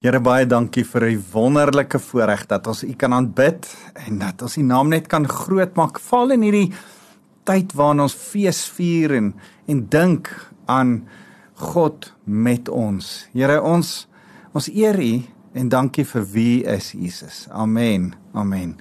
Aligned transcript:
Here 0.00 0.16
baie 0.16 0.46
dankie 0.48 0.80
vir 0.80 1.04
'n 1.10 1.24
wonderlike 1.32 1.98
voorreg 2.00 2.46
dat 2.48 2.66
ons 2.66 2.84
U 2.84 2.94
kan 2.96 3.12
aanbid 3.12 3.66
en 4.08 4.18
dat 4.18 4.42
ons 4.42 4.56
U 4.56 4.62
naam 4.62 4.88
net 4.88 5.08
kan 5.08 5.28
groot 5.28 5.76
maak. 5.76 6.00
Val 6.00 6.30
in 6.30 6.40
hierdie 6.40 6.72
tyd 7.44 7.74
waarin 7.74 8.00
ons 8.00 8.14
fees 8.14 8.64
vier 8.64 9.12
en 9.12 9.34
en 9.68 9.88
dink 9.88 10.30
aan 10.66 11.06
God 11.54 12.14
met 12.24 12.68
ons. 12.68 13.28
Here 13.34 13.60
ons 13.60 14.08
ons 14.54 14.68
eer 14.72 14.96
U 14.98 15.22
en 15.52 15.68
dankie 15.68 16.04
vir 16.04 16.24
wie 16.32 16.64
is 16.64 16.92
Jesus. 16.92 17.46
Amen. 17.52 18.14
Amen. 18.32 18.80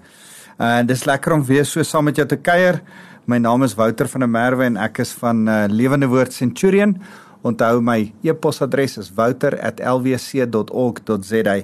En 0.57 0.83
uh, 0.83 0.87
dis 0.87 1.03
lekker 1.03 1.33
om 1.33 1.43
weer 1.43 1.65
so 1.65 1.83
saam 1.83 2.05
met 2.05 2.15
jou 2.15 2.27
te 2.27 2.37
kuier. 2.37 2.79
My 3.25 3.37
naam 3.37 3.63
is 3.63 3.75
Wouter 3.75 4.07
van 4.07 4.19
der 4.21 4.29
Merwe 4.29 4.63
en 4.63 4.77
ek 4.77 4.99
is 4.99 5.11
van 5.11 5.47
uh, 5.49 5.65
Lewende 5.67 6.07
Woord 6.07 6.31
Centurion. 6.33 6.95
Onthou 7.41 7.81
my 7.81 8.13
e-posadres 8.21 8.97
is 8.97 9.13
wouter@lwc.org.za. 9.15 11.61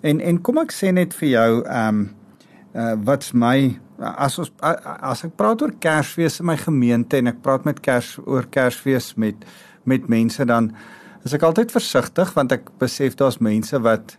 En 0.00 0.20
en 0.20 0.40
kom 0.40 0.58
ek 0.58 0.72
sê 0.72 0.92
net 0.92 1.14
vir 1.14 1.28
jou 1.28 1.64
ehm 1.64 1.88
um, 1.88 2.10
uh, 2.74 2.94
wat's 3.04 3.32
my 3.32 3.78
as 3.98 4.38
ons 4.38 4.52
as 4.62 5.24
ek 5.26 5.34
praat 5.38 5.62
oor 5.64 5.74
Kersfees 5.82 6.38
in 6.40 6.46
my 6.46 6.56
gemeente 6.60 7.18
en 7.18 7.32
ek 7.32 7.42
praat 7.42 7.66
met 7.66 7.80
Kers 7.82 8.14
oor 8.24 8.46
Kersfees 8.50 9.14
met 9.18 9.42
met 9.88 10.08
mense 10.08 10.44
dan 10.44 10.70
is 11.26 11.34
ek 11.34 11.46
altyd 11.48 11.74
versigtig 11.74 12.30
want 12.36 12.54
ek 12.54 12.70
besef 12.78 13.18
daar's 13.18 13.40
mense 13.42 13.78
wat 13.82 14.16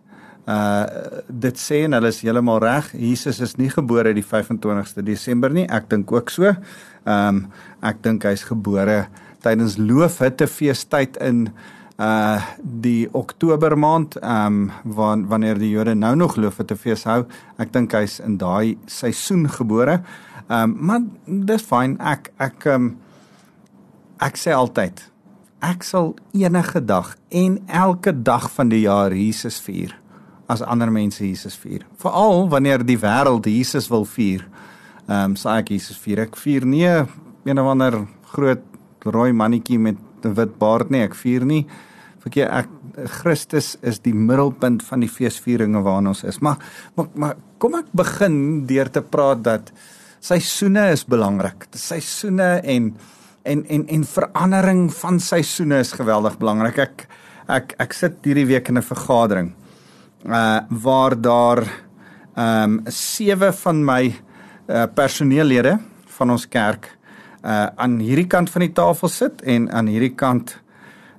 uh 0.50 1.22
dit 1.30 1.60
sê 1.62 1.84
en 1.86 1.94
hulle 1.94 2.10
is 2.10 2.24
heeltemal 2.26 2.58
reg. 2.64 2.88
Jesus 2.98 3.38
is 3.46 3.54
nie 3.60 3.70
gebore 3.70 4.16
die 4.18 4.26
25ste 4.26 5.04
Desember 5.06 5.54
nie. 5.54 5.68
Ek 5.70 5.86
dink 5.92 6.12
ook 6.12 6.34
so. 6.34 6.50
Ehm 6.50 6.58
um, 7.06 7.42
ek 7.86 8.02
dink 8.04 8.26
hy's 8.26 8.48
gebore 8.50 9.04
tydens 9.44 9.78
Loofhuttefeestyd 9.78 11.20
in 11.24 11.50
uh 12.00 12.40
die 12.64 13.10
Oktober 13.12 13.76
maand, 13.78 14.16
ehm 14.16 14.70
um, 14.70 14.96
wan, 14.96 15.26
wanneer 15.28 15.60
die 15.60 15.70
Jode 15.70 15.96
nou 15.96 16.16
nog 16.16 16.38
Loofhuttefees 16.40 17.04
hou. 17.04 17.26
Ek 17.60 17.74
dink 17.74 17.92
hy's 17.92 18.20
in 18.24 18.38
daai 18.40 18.78
seisoen 18.88 19.50
gebore. 19.52 20.00
Ehm 20.48 20.72
um, 20.72 20.76
maar 20.80 21.02
dis 21.26 21.66
fyn. 21.68 21.98
Ek 22.00 22.32
ek 22.40 22.66
ehm 22.66 22.86
um, 22.86 22.98
ek 24.20 24.40
sê 24.40 24.56
altyd 24.56 25.04
ek 25.64 25.84
sal 25.84 26.14
enige 26.32 26.80
dag 26.86 27.16
en 27.36 27.60
elke 27.68 28.14
dag 28.16 28.48
van 28.52 28.70
die 28.72 28.86
jaar 28.86 29.12
Jesus 29.12 29.60
vier 29.60 29.96
as 30.50 30.64
ander 30.66 30.90
mense 30.92 31.22
Jesus 31.22 31.56
vier. 31.60 31.84
Veral 32.02 32.48
wanneer 32.50 32.82
die 32.86 32.98
wêreld 32.98 33.46
Jesus 33.46 33.90
wil 33.92 34.06
vier. 34.06 34.48
Ehm 35.08 35.32
um, 35.32 35.36
sê 35.36 35.60
ek 35.60 35.76
Jesus 35.76 36.00
vier. 36.00 36.24
Ek 36.26 36.40
vier 36.40 36.66
nie 36.66 36.88
een 36.88 37.60
of 37.60 37.68
ander 37.76 38.06
groot 38.34 38.64
rooi 39.06 39.32
mannetjie 39.34 39.80
met 39.80 39.98
'n 40.24 40.34
wit 40.34 40.58
baard 40.60 40.90
nie. 40.90 41.04
Ek 41.04 41.16
vier 41.16 41.46
nie 41.46 41.68
verkeer 42.24 42.50
ek 42.52 42.70
Christus 43.22 43.76
is 43.86 44.02
die 44.04 44.14
middelpunt 44.16 44.84
van 44.88 45.04
die 45.04 45.12
feesvieringe 45.12 45.82
waarna 45.86 46.14
ons 46.14 46.26
is. 46.28 46.42
Maar, 46.44 46.60
maar 46.98 47.08
maar 47.16 47.38
kom 47.60 47.78
ek 47.80 47.92
begin 47.96 48.66
deur 48.68 48.90
te 48.92 49.04
praat 49.04 49.44
dat 49.44 49.72
seisoene 50.24 50.90
is 50.94 51.06
belangrik. 51.08 51.68
Seisoene 51.76 52.60
en 52.64 52.94
en 53.48 53.64
en 53.72 53.88
en 53.88 54.06
verandering 54.06 54.90
van 54.94 55.20
seisoene 55.24 55.80
is 55.84 55.96
geweldig 55.96 56.38
belangrik. 56.42 56.80
Ek 56.80 57.08
ek 57.50 57.76
ek 57.80 57.96
sit 57.96 58.20
hierdie 58.26 58.48
week 58.50 58.70
in 58.70 58.78
'n 58.78 58.86
vergadering 58.86 59.54
uh 60.26 60.60
waar 60.70 61.16
daar 61.16 61.64
ehm 62.36 62.64
um, 62.64 62.82
sewe 62.88 63.52
van 63.52 63.86
my 63.86 64.04
uh 64.68 64.86
personeellede 64.94 65.80
van 66.20 66.32
ons 66.32 66.46
kerk 66.48 66.99
uh 67.44 67.68
aan 67.76 68.00
hierdie 68.04 68.28
kant 68.28 68.50
van 68.52 68.66
die 68.66 68.74
tafel 68.76 69.10
sit 69.10 69.42
en 69.48 69.70
aan 69.72 69.88
hierdie 69.88 70.16
kant 70.16 70.58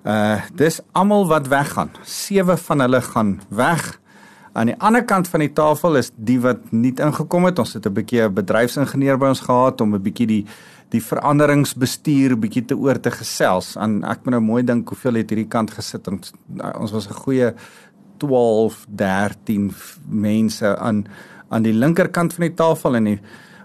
uh 0.04 0.40
dis 0.56 0.80
almal 0.92 1.26
wat 1.28 1.48
weggaan. 1.48 1.90
Sewe 2.04 2.56
van 2.56 2.80
hulle 2.80 3.00
gaan 3.00 3.40
weg. 3.48 3.98
Aan 4.52 4.66
die 4.66 4.76
ander 4.78 5.04
kant 5.04 5.28
van 5.28 5.40
die 5.40 5.52
tafel 5.52 5.96
is 5.96 6.10
die 6.16 6.40
wat 6.40 6.72
nie 6.72 6.92
ingekom 6.92 7.44
het. 7.48 7.58
Ons 7.58 7.72
het 7.72 7.86
'n 7.86 7.92
bietjie 7.92 8.22
'n 8.22 8.34
bedryfsingenieur 8.34 9.18
by 9.18 9.26
ons 9.26 9.40
gehad 9.40 9.80
om 9.80 9.94
'n 9.94 10.02
bietjie 10.02 10.26
die 10.26 10.46
die 10.90 11.00
veranderingsbestuur 11.00 12.36
bietjie 12.36 12.64
te 12.64 12.76
oor 12.76 13.00
te 13.00 13.10
gesels. 13.10 13.76
Aan 13.76 14.04
ek 14.04 14.24
moet 14.24 14.34
nou 14.34 14.40
mooi 14.40 14.62
dink 14.64 14.88
hoeveel 14.88 15.14
het 15.14 15.30
hierdie 15.30 15.48
kant 15.48 15.70
gesit. 15.70 16.08
Ons, 16.08 16.32
ons 16.78 16.90
was 16.90 17.08
'n 17.08 17.14
goeie 17.14 17.54
12, 18.18 18.86
13 18.88 19.72
mense 20.08 20.78
aan 20.78 21.06
aan 21.48 21.62
die 21.62 21.72
linkerkant 21.72 22.34
van 22.34 22.46
die 22.46 22.54
tafel 22.54 22.94
en 22.94 23.04
die 23.04 23.20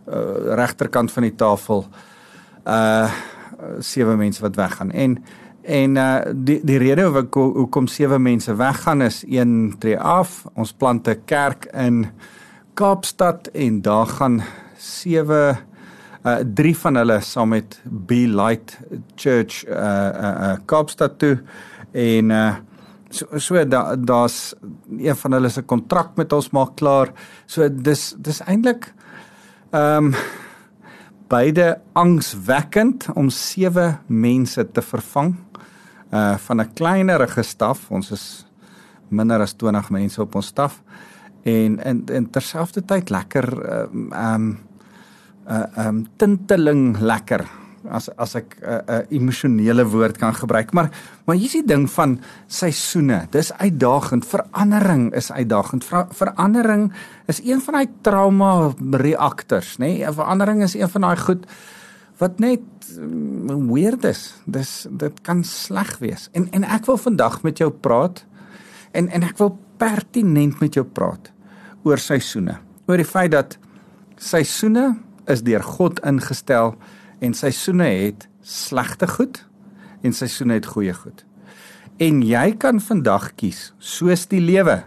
uh, 0.08 0.56
regterkant 0.56 1.12
van 1.12 1.24
die 1.24 1.36
tafel 1.36 1.86
uh 1.90 2.15
sewe 3.80 4.16
mense 4.16 4.42
wat 4.42 4.56
weggaan. 4.56 4.92
En 4.92 5.24
en 5.66 5.96
uh 5.96 6.18
die 6.34 6.60
die 6.64 6.78
rede 6.78 7.06
hoekom 7.32 7.88
sewe 7.88 8.20
mense 8.20 8.56
weggaan 8.56 9.02
is 9.02 9.24
een 9.28 9.76
tree 9.80 10.00
af 10.00 10.46
ons 10.54 10.74
plant 10.74 11.08
'n 11.08 11.22
kerk 11.26 11.66
in 11.66 12.06
Kaapstad 12.74 13.48
en 13.48 13.82
daar 13.82 14.06
gaan 14.06 14.44
sewe 14.78 15.58
uh 16.26 16.38
drie 16.54 16.78
van 16.78 16.96
hulle 16.96 17.20
saam 17.22 17.50
met 17.50 17.82
Be 17.84 18.28
Light 18.28 18.80
Church 19.16 19.66
uh 19.68 19.74
uh, 19.74 20.50
uh 20.50 20.56
Kaapstad 20.66 21.20
toe. 21.20 21.42
En 21.92 22.30
uh 22.30 22.56
so 23.10 23.26
so 23.38 23.68
da 23.68 23.96
daar's 23.96 24.54
een 24.98 25.16
van 25.16 25.32
hulle 25.32 25.50
se 25.50 25.62
kontrak 25.62 26.16
met 26.16 26.34
ons 26.34 26.50
maak 26.50 26.76
klaar. 26.76 27.12
So 27.46 27.70
dis 27.70 28.16
dis 28.18 28.42
eintlik 28.42 28.94
ehm 29.72 30.06
um, 30.06 30.16
beide 31.28 31.80
angswekkend 31.94 33.08
om 33.16 33.30
sewe 33.30 33.98
mense 34.08 34.72
te 34.72 34.82
vervang 34.82 35.36
uh 36.14 36.38
van 36.38 36.62
'n 36.62 36.74
kleinerige 36.74 37.44
staf. 37.44 37.92
Ons 37.92 38.12
is 38.12 38.46
minder 39.10 39.42
as 39.42 39.54
20 39.54 39.90
mense 39.90 40.22
op 40.22 40.36
ons 40.36 40.46
staf 40.46 40.82
en 41.44 41.80
en, 41.80 42.04
en 42.06 42.30
terselfdertyd 42.30 43.10
lekker 43.10 43.48
ehm 43.62 44.12
uh, 44.12 44.34
um, 44.34 44.58
uh 45.50 45.88
um 45.88 46.08
tinteling 46.18 46.98
lekker 47.00 47.46
as 47.90 48.10
as 48.18 48.36
ek 48.36 48.58
'n 48.60 48.66
uh, 48.66 48.80
uh, 48.90 49.02
emosionele 49.10 49.86
woord 49.86 50.18
kan 50.18 50.34
gebruik. 50.34 50.74
Maar 50.74 50.90
maar 51.26 51.36
hier's 51.36 51.58
die 51.58 51.66
ding 51.66 51.90
van 51.90 52.20
seisoene. 52.48 53.28
Dis 53.30 53.54
uitdagend. 53.54 54.26
Verandering 54.26 55.14
is 55.14 55.32
uitdagend. 55.32 55.84
Ver, 55.84 56.06
verandering 56.10 56.94
is 57.26 57.42
een 57.44 57.62
van 57.62 57.74
daai 57.74 57.90
trauma 58.02 58.74
reaktors, 58.92 59.78
nê? 59.78 59.98
Nee? 59.98 60.12
Verandering 60.12 60.64
is 60.64 60.76
een 60.76 60.90
van 60.90 61.02
daai 61.02 61.18
goed 61.18 61.46
wat 62.18 62.40
net 62.40 62.62
um, 62.98 63.72
weird 63.74 64.04
is. 64.04 64.36
Dis 64.46 64.88
dit 64.90 65.22
kan 65.22 65.44
sleg 65.44 65.98
wees. 66.00 66.30
En 66.32 66.48
en 66.52 66.64
ek 66.64 66.86
wil 66.86 66.98
vandag 66.98 67.42
met 67.44 67.58
jou 67.58 67.72
praat 67.72 68.26
en 68.92 69.10
en 69.10 69.24
ek 69.24 69.38
wil 69.38 69.58
pertinent 69.78 70.60
met 70.60 70.74
jou 70.74 70.86
praat 70.86 71.32
oor 71.84 71.98
seisoene. 71.98 72.58
Oor 72.88 72.98
die 72.98 73.08
feit 73.08 73.32
dat 73.32 73.58
seisoene 74.18 74.96
is 75.32 75.44
deur 75.46 75.64
God 75.64 76.00
ingestel 76.06 76.76
en 77.20 77.34
seisoene 77.34 77.84
het 77.84 78.28
slegte 78.42 79.08
goed 79.08 79.46
en 80.02 80.14
seisoene 80.14 80.54
het 80.54 80.66
goeie 80.66 80.94
goed. 80.94 81.26
En 81.98 82.22
jy 82.22 82.56
kan 82.60 82.82
vandag 82.84 83.32
kies, 83.40 83.74
soos 83.80 84.26
die 84.28 84.42
lewe, 84.42 84.84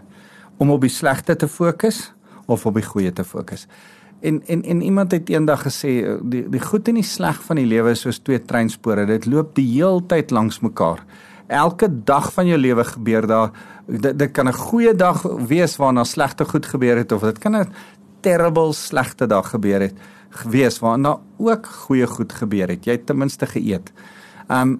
om 0.59 0.69
op 0.69 0.83
die 0.83 0.93
slegte 0.93 1.35
te 1.35 1.47
fokus 1.47 2.11
of 2.45 2.65
op 2.65 2.77
die 2.77 2.85
goeie 2.85 3.11
te 3.13 3.23
fokus. 3.23 3.65
En 4.21 4.41
en 4.47 4.63
en 4.63 4.81
iemand 4.81 5.11
het 5.15 5.29
eendag 5.29 5.63
gesê 5.63 5.91
die 6.21 6.43
die 6.51 6.61
goed 6.61 6.87
en 6.91 6.99
die 6.99 7.07
sleg 7.07 7.39
van 7.45 7.61
die 7.61 7.67
lewe 7.69 7.93
is 7.95 8.03
soos 8.03 8.19
twee 8.19 8.41
treinspore. 8.41 9.07
Dit 9.07 9.25
loop 9.25 9.55
die 9.55 9.67
heeltyd 9.71 10.31
langs 10.35 10.59
mekaar. 10.59 11.05
Elke 11.47 11.87
dag 12.05 12.33
van 12.33 12.47
jou 12.47 12.59
lewe 12.59 12.83
gebeur 12.83 13.27
daar 13.27 13.51
dit, 13.87 14.19
dit 14.19 14.31
kan 14.31 14.47
'n 14.47 14.53
goeie 14.53 14.93
dag 14.93 15.23
wees 15.47 15.77
waarna 15.77 16.03
slegte 16.03 16.45
goed 16.45 16.65
gebeur 16.65 16.97
het 16.97 17.11
of 17.11 17.21
dit 17.21 17.39
kan 17.39 17.55
'n 17.55 17.71
terrible 18.21 18.73
slegte 18.73 19.27
dag 19.27 19.49
gebeur 19.49 19.81
het 19.81 19.95
gewees 20.29 20.79
waar 20.79 21.01
daar 21.01 21.19
ook 21.37 21.65
goeie 21.65 22.07
goed 22.07 22.33
gebeur 22.33 22.69
het. 22.69 22.85
Jy 22.85 22.99
het 22.99 23.05
ten 23.05 23.17
minste 23.17 23.45
geëet. 23.49 23.91
Um 24.49 24.79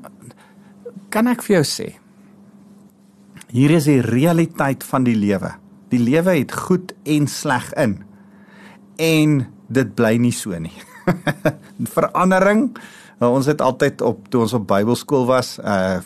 kan 1.10 1.28
ek 1.28 1.42
vir 1.42 1.60
jou 1.60 1.66
sê 1.66 1.88
hier 3.50 3.72
is 3.74 3.88
die 3.90 4.02
realiteit 4.06 4.84
van 4.86 5.08
die 5.08 5.18
lewe. 5.18 5.56
Die 5.90 6.02
lewe 6.02 6.36
het 6.38 6.54
goed 6.54 6.94
en 7.10 7.26
sleg 7.28 7.72
in. 7.82 7.96
En 9.02 9.40
dit 9.74 9.96
bly 9.98 10.18
nie 10.22 10.34
so 10.36 10.58
nie. 10.62 10.76
Verandering. 11.98 12.70
Nou, 13.20 13.32
ons 13.36 13.50
het 13.50 13.62
altyd 13.62 14.04
op 14.06 14.28
toe 14.30 14.44
ons 14.46 14.54
op 14.54 14.68
Bybelskool 14.70 15.26
was, 15.30 15.58
uh 15.60 16.00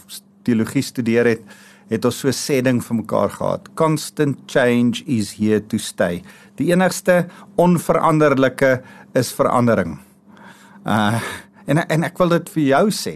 teologie 0.44 0.82
studeer 0.84 1.28
het, 1.30 1.44
het 1.88 2.04
ons 2.04 2.18
so 2.20 2.32
sê 2.36 2.58
ding 2.66 2.82
vir 2.84 2.98
mekaar 2.98 3.30
gehad. 3.32 3.70
Constant 3.80 4.42
change 4.52 5.06
is 5.08 5.38
here 5.38 5.62
to 5.72 5.80
stay. 5.80 6.20
Die 6.60 6.70
enigste 6.72 7.28
onveranderlike 7.56 8.82
is 9.14 9.34
verandering. 9.34 10.00
Uh 10.86 11.22
en 11.66 11.80
en 11.88 12.04
ek 12.04 12.18
wil 12.20 12.34
dit 12.36 12.50
vir 12.56 12.64
jou 12.64 12.86
sê. 12.92 13.14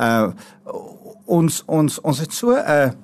Uh 0.00 0.32
ons 1.24 1.62
ons 1.66 2.00
ons 2.00 2.18
het 2.18 2.32
so 2.32 2.56
'n 2.56 2.96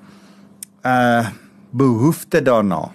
uh 0.85 1.29
behoefte 1.71 2.43
daarna. 2.43 2.91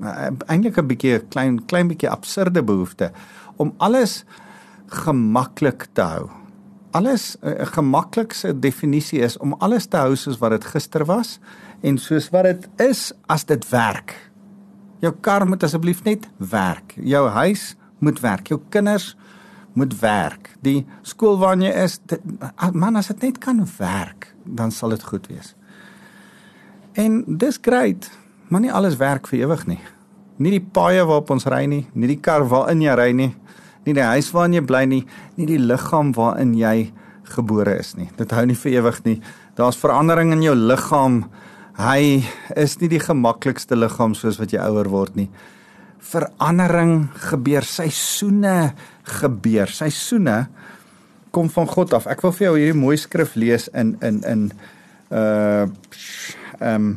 Uh, 0.00 0.28
eintlik 0.46 0.78
'n 0.78 0.86
bietjie 0.86 1.18
klein 1.28 1.64
klein 1.66 1.88
bietjie 1.88 2.10
absurde 2.10 2.62
behoefte 2.62 3.12
om 3.56 3.74
alles 3.78 4.24
gemaklik 4.88 5.86
te 5.92 6.02
hou. 6.02 6.30
alles 6.96 7.36
'n 7.40 7.48
uh, 7.48 7.66
gemaklikste 7.66 8.58
definisie 8.58 9.20
is 9.20 9.36
om 9.38 9.54
alles 9.58 9.86
te 9.86 9.96
hou 9.96 10.16
soos 10.16 10.38
wat 10.38 10.50
dit 10.50 10.64
gister 10.64 11.04
was 11.04 11.38
en 11.80 11.98
soos 11.98 12.30
wat 12.30 12.44
dit 12.44 12.68
is 12.76 13.12
as 13.26 13.44
dit 13.44 13.68
werk. 13.68 14.25
Jou 15.06 15.14
kar 15.22 15.46
moet 15.46 15.62
asseblief 15.62 16.02
net 16.06 16.26
werk. 16.50 16.96
Jou 16.98 17.26
huis 17.36 17.74
moet 18.02 18.20
werk. 18.24 18.50
Jou 18.50 18.60
kinders 18.74 19.12
moet 19.76 19.92
werk. 20.00 20.50
Die 20.64 20.80
skool 21.06 21.38
waarna 21.38 21.68
jy 21.68 21.84
is, 21.84 21.98
dit, 22.10 22.22
man 22.74 22.98
as 22.98 23.10
dit 23.12 23.28
net 23.28 23.40
kan 23.42 23.60
werk, 23.76 24.30
dan 24.44 24.72
sal 24.72 24.94
dit 24.96 25.04
goed 25.04 25.28
wees. 25.30 25.52
En 26.96 27.20
dis 27.28 27.58
great, 27.62 28.08
maar 28.48 28.64
nie 28.64 28.72
alles 28.72 28.96
werk 28.96 29.28
vir 29.28 29.44
ewig 29.44 29.66
nie. 29.68 29.80
Nie 30.40 30.54
die 30.56 30.64
paaie 30.64 31.04
waarop 31.04 31.30
ons 31.34 31.44
ry 31.52 31.66
nie, 31.68 31.84
nie 31.92 32.08
die 32.08 32.20
kar 32.20 32.46
waarin 32.48 32.80
jy 32.84 32.94
ry 32.96 33.10
nie, 33.16 33.30
nie 33.84 33.94
die 33.96 34.06
huis 34.14 34.30
waarin 34.32 34.56
jy 34.56 34.64
bly 34.64 34.82
nie, 34.88 35.02
nie 35.36 35.48
die 35.48 35.60
liggaam 35.60 36.14
waarin 36.16 36.56
jy 36.56 36.90
gebore 37.36 37.76
is 37.82 37.94
nie. 37.98 38.08
Dit 38.16 38.32
hou 38.32 38.46
nie 38.48 38.56
vir 38.56 38.78
ewig 38.80 39.02
nie. 39.04 39.16
Daar's 39.58 39.78
verandering 39.80 40.32
in 40.32 40.44
jou 40.44 40.54
liggaam. 40.56 41.26
Hy 41.76 42.24
is 42.56 42.78
nie 42.80 42.88
die 42.88 43.02
gemaklikste 43.02 43.76
liggaam 43.76 44.14
soos 44.16 44.38
wat 44.40 44.54
jy 44.54 44.62
ouer 44.64 44.88
word 44.88 45.16
nie. 45.18 45.26
Verandering 46.00 47.10
gebeur, 47.28 47.66
seisoene 47.68 48.72
gebeur. 49.20 49.68
Seisoene 49.68 50.46
kom 51.36 51.50
van 51.52 51.68
God 51.68 51.92
af. 51.98 52.06
Ek 52.08 52.22
wil 52.24 52.32
vir 52.32 52.46
jou 52.46 52.54
hierdie 52.56 52.78
mooi 52.80 52.96
skrif 52.96 53.34
lees 53.36 53.68
in 53.76 53.92
in 54.00 54.22
in 54.24 54.46
uh 55.12 55.66
ehm 56.56 56.72
um, 56.72 56.94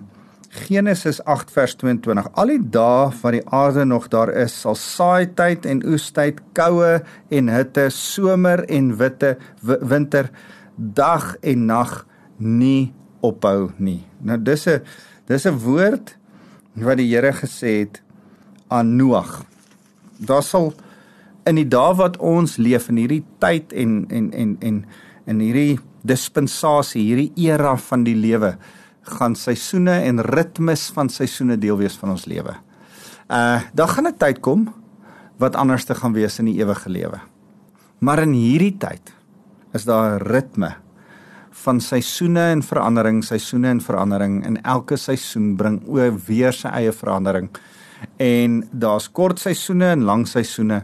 Genesis 0.50 1.20
8 1.30 1.52
vers 1.54 1.76
22. 1.78 2.30
Al 2.34 2.54
die 2.56 2.62
dae 2.74 3.12
wat 3.22 3.36
die 3.36 3.44
aarde 3.54 3.84
nog 3.86 4.08
daar 4.10 4.32
is, 4.34 4.56
sal 4.64 4.76
saaityd 4.80 5.68
en 5.70 5.84
oestyd, 5.86 6.40
koue 6.58 7.04
en 7.30 7.52
hitte, 7.54 7.90
somer 7.94 8.64
en 8.66 8.96
witte 8.98 9.36
winter, 9.62 10.32
dag 10.76 11.36
en 11.44 11.68
nag 11.70 11.94
nie 12.40 12.94
ophou 13.22 13.72
nie. 13.78 14.04
Nou 14.22 14.38
dis 14.38 14.68
'n 14.68 14.82
dis 15.28 15.46
'n 15.46 15.58
woord 15.58 16.18
wat 16.76 16.98
die 16.98 17.16
Here 17.16 17.32
gesê 17.34 17.80
het 17.80 18.02
aan 18.68 18.96
Noag. 18.96 19.44
Daar 20.18 20.44
sal 20.44 20.74
in 21.46 21.56
die 21.56 21.68
dae 21.68 21.96
wat 21.96 22.18
ons 22.18 22.58
leef 22.58 22.90
in 22.90 22.98
hierdie 22.98 23.24
tyd 23.40 23.74
en 23.74 24.06
en 24.10 24.32
en 24.34 24.58
en 24.60 24.86
in 25.26 25.40
hierdie 25.40 25.80
dispensasie, 26.02 27.02
hierdie 27.02 27.32
era 27.50 27.76
van 27.78 28.04
die 28.04 28.16
lewe 28.16 28.58
gaan 29.02 29.36
seisoene 29.36 30.02
en 30.06 30.22
ritmes 30.22 30.90
van 30.96 31.10
seisoene 31.10 31.58
deel 31.58 31.78
wees 31.78 31.98
van 31.98 32.10
ons 32.10 32.26
lewe. 32.26 32.56
Uh 33.30 33.62
daar 33.74 33.88
gaan 33.88 34.08
'n 34.08 34.18
tyd 34.18 34.40
kom 34.40 34.74
wat 35.38 35.56
anders 35.56 35.86
te 35.86 35.96
gaan 35.96 36.14
wees 36.14 36.40
in 36.40 36.46
die 36.46 36.60
ewige 36.60 36.90
lewe. 36.90 37.20
Maar 38.00 38.20
in 38.20 38.34
hierdie 38.34 38.78
tyd 38.78 39.14
is 39.74 39.86
daar 39.86 40.20
'n 40.20 40.26
ritme 40.26 40.76
van 41.64 41.82
seisoene 41.84 42.50
en 42.54 42.64
verandering, 42.64 43.24
seisoene 43.26 43.74
en 43.74 43.82
verandering 43.84 44.40
en 44.48 44.62
elke 44.64 44.98
seisoen 44.98 45.56
bring 45.60 45.82
o 45.88 46.08
weer 46.28 46.56
sy 46.56 46.72
eie 46.72 46.94
verandering. 46.96 47.50
En 48.18 48.64
daar's 48.72 49.10
kort 49.12 49.40
seisoene 49.40 49.94
en 49.98 50.08
lang 50.08 50.28
seisoene. 50.28 50.84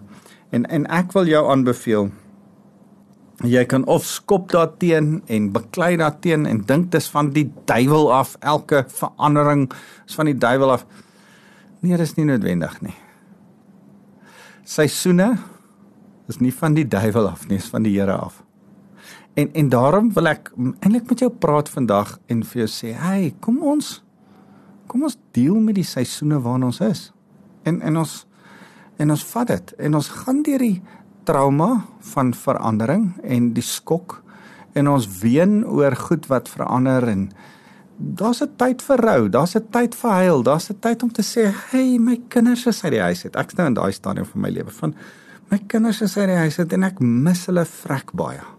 En 0.52 0.66
en 0.66 0.88
ek 0.92 1.16
wil 1.16 1.32
jou 1.32 1.44
aanbeveel 1.52 2.12
jy 3.44 3.66
kan 3.68 3.84
of 3.92 4.06
skop 4.08 4.48
daarteen 4.54 5.20
en 5.28 5.50
beklei 5.52 5.96
daarteen 6.00 6.46
en 6.48 6.62
dink 6.68 6.92
dis 6.94 7.10
van 7.12 7.34
die 7.36 7.50
duiwel 7.68 8.08
af 8.14 8.36
elke 8.40 8.86
verandering 8.88 9.68
is 10.08 10.16
van 10.16 10.30
die 10.30 10.38
duiwel 10.38 10.72
af 10.78 10.86
nee 11.84 11.98
dis 12.00 12.16
nie 12.16 12.28
noodwendig 12.30 12.78
nie 12.86 12.96
seisoene 14.64 15.34
is 16.32 16.40
nie 16.40 16.54
van 16.56 16.78
die 16.78 16.88
duiwel 16.88 17.28
af 17.34 17.48
nie 17.50 17.60
is 17.60 17.70
van 17.74 17.84
die 17.84 17.98
Here 17.98 18.16
af 18.16 18.45
en 19.36 19.54
en 19.54 19.70
daarom 19.70 20.12
wil 20.14 20.28
ek 20.32 20.52
eintlik 20.58 21.10
met 21.10 21.24
jou 21.26 21.30
praat 21.30 21.70
vandag 21.70 22.18
en 22.32 22.44
vir 22.44 22.64
jou 22.64 22.70
sê 22.72 22.94
hey 23.00 23.34
kom 23.40 23.62
ons 23.74 24.04
kom 24.88 25.04
ons 25.04 25.18
deel 25.38 25.60
met 25.60 25.76
die 25.76 25.88
seisoene 25.88 26.40
waarin 26.42 26.70
ons 26.70 26.82
is 26.86 27.10
en 27.64 27.82
en 27.82 28.04
ons 28.04 28.14
en 28.98 29.12
ons 29.12 29.26
vat 29.34 29.48
dit 29.48 29.74
en 29.88 30.00
ons 30.00 30.14
gaan 30.22 30.44
deur 30.46 30.64
die 30.64 30.82
trauma 31.26 31.70
van 32.14 32.32
verandering 32.38 33.10
en 33.24 33.52
die 33.58 33.66
skok 33.66 34.22
en 34.76 34.88
ons 34.92 35.08
ween 35.22 35.64
oor 35.66 35.96
goed 36.08 36.30
wat 36.32 36.52
verander 36.52 37.08
en 37.12 37.30
daar's 37.98 38.42
'n 38.42 38.56
tyd 38.58 38.82
vir 38.82 38.98
rou, 38.98 39.30
daar's 39.30 39.56
'n 39.56 39.68
tyd 39.72 39.96
vir 39.96 40.12
huil, 40.12 40.44
daar's 40.44 40.70
'n 40.70 40.80
tyd 40.80 41.04
om 41.04 41.12
te 41.12 41.22
sê, 41.22 41.54
"Hey, 41.72 41.98
my 41.98 42.22
kinders 42.28 42.66
is 42.66 42.84
uit 42.84 42.92
die 42.92 43.02
huis 43.02 43.24
uit." 43.24 43.36
Ek's 43.36 43.54
nou 43.56 43.68
in 43.68 43.74
daai 43.74 43.92
stadium 43.92 44.26
van 44.26 44.42
my 44.42 44.50
lewe 44.50 44.72
van 44.72 44.96
my 45.50 45.60
kinders 45.68 46.02
is 46.02 46.18
uit 46.18 46.28
die 46.28 46.36
huis 46.36 46.60
uit 46.60 46.74
en 46.74 46.84
ek 46.84 47.00
mis 47.00 47.46
hulle 47.46 47.66
vrek 47.66 48.12
baie. 48.14 48.55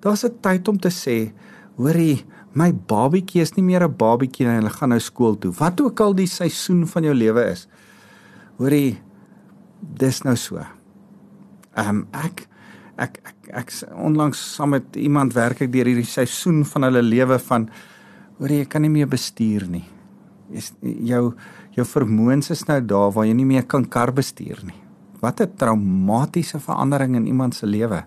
Daar's 0.00 0.24
'n 0.24 0.38
tyd 0.40 0.68
om 0.68 0.78
te 0.78 0.90
sê, 0.90 1.32
"Hoorie, 1.76 2.24
my 2.52 2.72
babatjie 2.72 3.40
is 3.40 3.56
nie 3.56 3.64
meer 3.64 3.82
'n 3.82 3.96
babatjie 3.96 4.46
nie, 4.46 4.54
hulle 4.54 4.70
gaan 4.70 4.88
nou 4.88 5.00
skool 5.00 5.38
toe." 5.38 5.52
Wat 5.52 5.80
ook 5.80 6.00
al 6.00 6.14
die 6.14 6.26
seisoen 6.26 6.86
van 6.86 7.02
jou 7.02 7.14
lewe 7.14 7.50
is. 7.50 7.68
Hoorie, 8.56 8.98
dis 9.80 10.22
nou 10.22 10.36
so. 10.36 10.56
Ehm 11.76 11.88
um, 11.88 12.06
ek 12.12 12.48
ek 12.98 13.20
ek 13.24 13.50
ek 13.60 13.70
onlangs 13.94 14.40
saam 14.54 14.70
met 14.70 14.96
iemand 14.96 15.32
werk 15.32 15.62
ek 15.62 15.72
deur 15.72 15.86
hierdie 15.86 16.04
seisoen 16.04 16.64
van 16.64 16.88
hulle 16.88 17.02
lewe 17.02 17.38
van 17.38 17.68
hoor 18.38 18.48
jy 18.48 18.66
kan 18.70 18.82
nie 18.82 18.92
meer 18.92 19.08
bestuur 19.10 19.68
nie. 19.70 19.84
Is 20.50 20.72
jou 20.82 21.34
jou 21.76 21.86
vermoëns 21.86 22.50
is 22.50 22.64
nou 22.66 22.80
daar 22.80 23.12
waar 23.14 23.26
jy 23.28 23.36
nie 23.38 23.46
meer 23.46 23.66
kan 23.70 23.84
kar 23.84 24.12
bestuur 24.12 24.64
nie. 24.64 24.78
Wat 25.20 25.40
'n 25.40 25.56
traumatiese 25.56 26.58
verandering 26.58 27.16
in 27.16 27.26
iemand 27.26 27.54
se 27.54 27.66
lewe. 27.66 28.04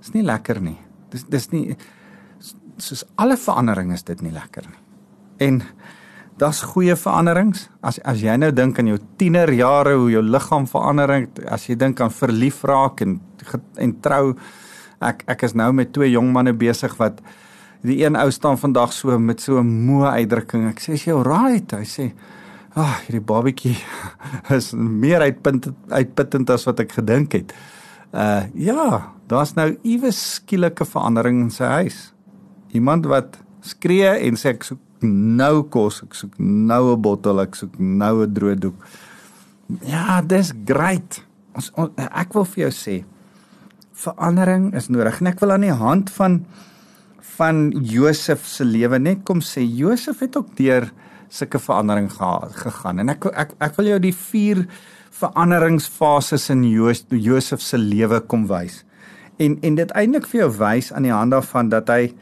Dis 0.00 0.14
nie 0.14 0.22
lekker 0.22 0.60
nie. 0.60 0.78
Dis 1.10 1.24
dis 1.28 1.50
nie 1.50 1.76
soos 2.80 3.04
alle 3.20 3.36
verandering 3.36 3.92
is 3.92 4.02
dit 4.02 4.20
nie 4.22 4.32
lekker 4.32 4.68
nie. 4.68 4.78
En 5.38 5.62
Daar's 6.40 6.62
goeie 6.64 6.94
veranderings. 6.96 7.66
As 7.84 7.98
as 8.08 8.22
jy 8.24 8.32
nou 8.40 8.48
dink 8.56 8.78
aan 8.80 8.88
jou 8.88 8.96
tienerjare 9.20 9.92
hoe 10.00 10.08
jou 10.08 10.22
liggaam 10.24 10.64
verander, 10.70 11.12
as 11.52 11.66
jy 11.68 11.76
dink 11.76 12.00
aan 12.00 12.14
verlief 12.16 12.62
raak 12.64 13.02
en 13.04 13.18
en 13.76 13.92
trou. 14.00 14.32
Ek 15.04 15.20
ek 15.28 15.44
is 15.48 15.54
nou 15.56 15.68
met 15.76 15.92
twee 15.92 16.08
jong 16.14 16.30
manne 16.32 16.54
besig 16.56 16.94
wat 16.96 17.20
die 17.84 17.98
een 18.00 18.16
ou 18.16 18.30
staan 18.32 18.56
vandag 18.60 18.92
so 18.96 19.18
met 19.18 19.40
so 19.40 19.60
'n 19.60 19.84
moe 19.86 20.06
uitdrukking. 20.06 20.68
Ek 20.70 20.80
sê 20.80 20.94
as 20.94 21.04
jy 21.04 21.12
right, 21.12 21.70
hy 21.72 21.84
sê, 21.84 22.12
"Ag, 22.74 22.76
oh, 22.76 22.96
hierdie 23.04 23.26
babatjie 23.26 23.76
is 24.56 24.72
meer 24.72 25.20
uitpunt 25.20 25.68
uitputtend 25.90 26.50
as 26.50 26.64
wat 26.64 26.80
ek 26.80 26.92
gedink 26.92 27.32
het." 27.32 27.52
Uh 28.10 28.42
ja, 28.54 29.12
daar's 29.30 29.54
nou 29.54 29.76
iewes 29.86 30.18
skielike 30.34 30.84
verandering 30.84 31.44
in 31.44 31.50
sy 31.54 31.68
huis. 31.80 31.98
Iemand 32.74 33.06
wat 33.06 33.38
skree 33.60 34.16
en 34.26 34.38
sê 34.40 34.54
ek 34.54 34.66
soek 34.66 35.04
nou 35.06 35.62
kos, 35.72 36.02
ek 36.02 36.14
soek 36.14 36.34
nou 36.38 36.92
'n 36.92 37.02
bottel, 37.02 37.40
ek 37.40 37.54
soek 37.54 37.78
nou 37.78 38.26
'n 38.26 38.34
droë 38.34 38.58
doek. 38.58 38.76
Ja, 39.86 40.20
dis 40.20 40.52
great. 40.64 41.22
Ons, 41.54 41.70
ons 41.74 41.90
ek 41.96 42.34
wil 42.34 42.44
vir 42.44 42.62
jou 42.68 42.72
sê 42.74 43.04
verandering 44.00 44.74
is 44.74 44.88
nodig 44.88 45.20
en 45.20 45.30
ek 45.30 45.40
wil 45.42 45.52
aan 45.52 45.66
die 45.66 45.76
hand 45.76 46.10
van 46.16 46.44
van 47.40 47.70
Josef 47.86 48.46
se 48.48 48.64
lewe 48.64 48.98
net 48.98 49.24
kom 49.28 49.40
sê 49.44 49.62
Josef 49.64 50.20
het 50.24 50.36
ook 50.36 50.56
deur 50.58 50.90
sulke 51.28 51.60
verandering 51.62 52.10
gegaan 52.10 53.02
en 53.02 53.12
ek 53.14 53.28
ek 53.32 53.54
ek 53.60 53.76
wil 53.78 53.92
jou 53.92 54.00
die 54.06 54.16
vier 54.16 54.64
veranderingsfases 55.10 56.48
in 56.52 56.64
Josef 56.64 57.62
se 57.62 57.78
lewe 57.78 58.20
kom 58.20 58.46
wys. 58.50 58.84
En 59.40 59.58
en 59.62 59.78
dit 59.78 59.94
eintlik 59.96 60.28
vir 60.30 60.44
jou 60.44 60.50
wys 60.60 60.92
aan 60.92 61.08
die 61.08 61.14
hand 61.14 61.34
daarvan 61.34 61.70
dat 61.72 61.90
hy 61.90 62.12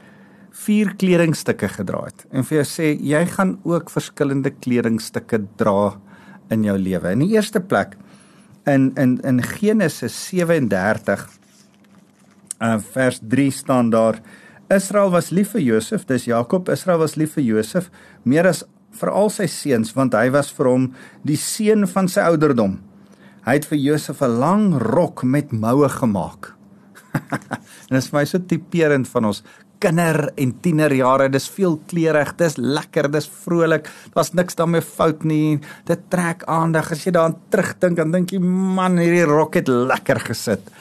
vier 0.59 0.95
kledingstukke 0.99 1.69
gedra 1.71 2.07
het 2.09 2.25
en 2.33 2.47
vir 2.47 2.61
jou 2.61 2.67
sê 2.67 2.91
jy 3.05 3.21
gaan 3.35 3.59
ook 3.69 3.93
verskillende 3.93 4.51
kledingstukke 4.51 5.43
dra 5.61 5.99
in 6.51 6.65
jou 6.65 6.77
lewe. 6.79 7.13
In 7.13 7.23
die 7.27 7.35
eerste 7.37 7.61
plek 7.61 7.97
in 8.67 8.93
in 8.97 9.19
in 9.25 9.43
Genesis 9.43 10.17
37 10.31 11.29
uh, 12.61 12.79
vers 12.93 13.21
3 13.23 13.51
staan 13.51 13.91
daar 13.91 14.21
Israel 14.69 15.11
was 15.11 15.31
lief 15.31 15.55
vir 15.57 15.63
Josef, 15.65 16.05
dis 16.05 16.27
Jakob, 16.29 16.69
Israel 16.69 16.99
was 17.01 17.17
lief 17.17 17.39
vir 17.39 17.45
Josef 17.45 17.89
meer 18.29 18.47
as 18.51 18.65
vir 19.01 19.11
al 19.11 19.31
sy 19.31 19.47
seuns 19.47 19.95
want 19.97 20.15
hy 20.15 20.29
was 20.35 20.51
vir 20.55 20.71
hom 20.71 20.91
die 21.27 21.37
seun 21.37 21.87
van 21.87 22.09
sy 22.09 22.25
ouderdom. 22.27 22.79
Hy 23.47 23.55
het 23.59 23.69
vir 23.71 23.79
Josef 23.79 24.23
'n 24.23 24.39
lang 24.41 24.75
rok 24.77 25.23
met 25.25 25.53
moue 25.53 25.89
gemaak. 25.89 26.55
en 27.89 27.93
dit 27.97 27.99
is 28.03 28.09
vir 28.11 28.19
my 28.19 28.25
so 28.25 28.39
tipeerend 28.39 29.09
van 29.09 29.25
ons 29.25 29.43
kinder 29.79 30.33
en 30.37 30.53
tienerjare. 30.61 31.29
Dis 31.33 31.49
veel 31.55 31.79
kleurig, 31.91 32.35
dis 32.37 32.59
lekker, 32.59 33.11
dis 33.15 33.29
vrolik. 33.45 33.89
Daar's 34.15 34.35
niks 34.35 34.59
daarmee 34.59 34.83
fout 34.83 35.25
nie. 35.25 35.59
Dit 35.89 36.09
trek 36.11 36.45
aandag. 36.51 36.93
As 36.93 37.05
jy 37.07 37.15
daaraan 37.15 37.39
terugdink, 37.53 37.97
dan 37.97 38.13
dink 38.15 38.35
jy, 38.35 38.43
man, 38.43 38.99
hierdie 38.99 39.27
rok 39.29 39.61
het 39.61 39.69
lekker 39.69 40.21
gesit. 40.29 40.73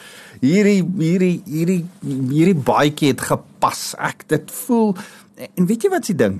Hierdie 0.42 0.84
hierdie 1.00 1.42
hierdie 1.50 1.80
hierdie 2.06 2.58
baadjie 2.58 3.14
het 3.14 3.24
gepas. 3.32 3.96
Ek 3.98 4.28
dit 4.30 4.52
voel 4.66 4.94
en 5.48 5.66
weet 5.70 5.86
jy 5.86 5.90
wat 5.94 6.06
se 6.06 6.14
ding? 6.18 6.38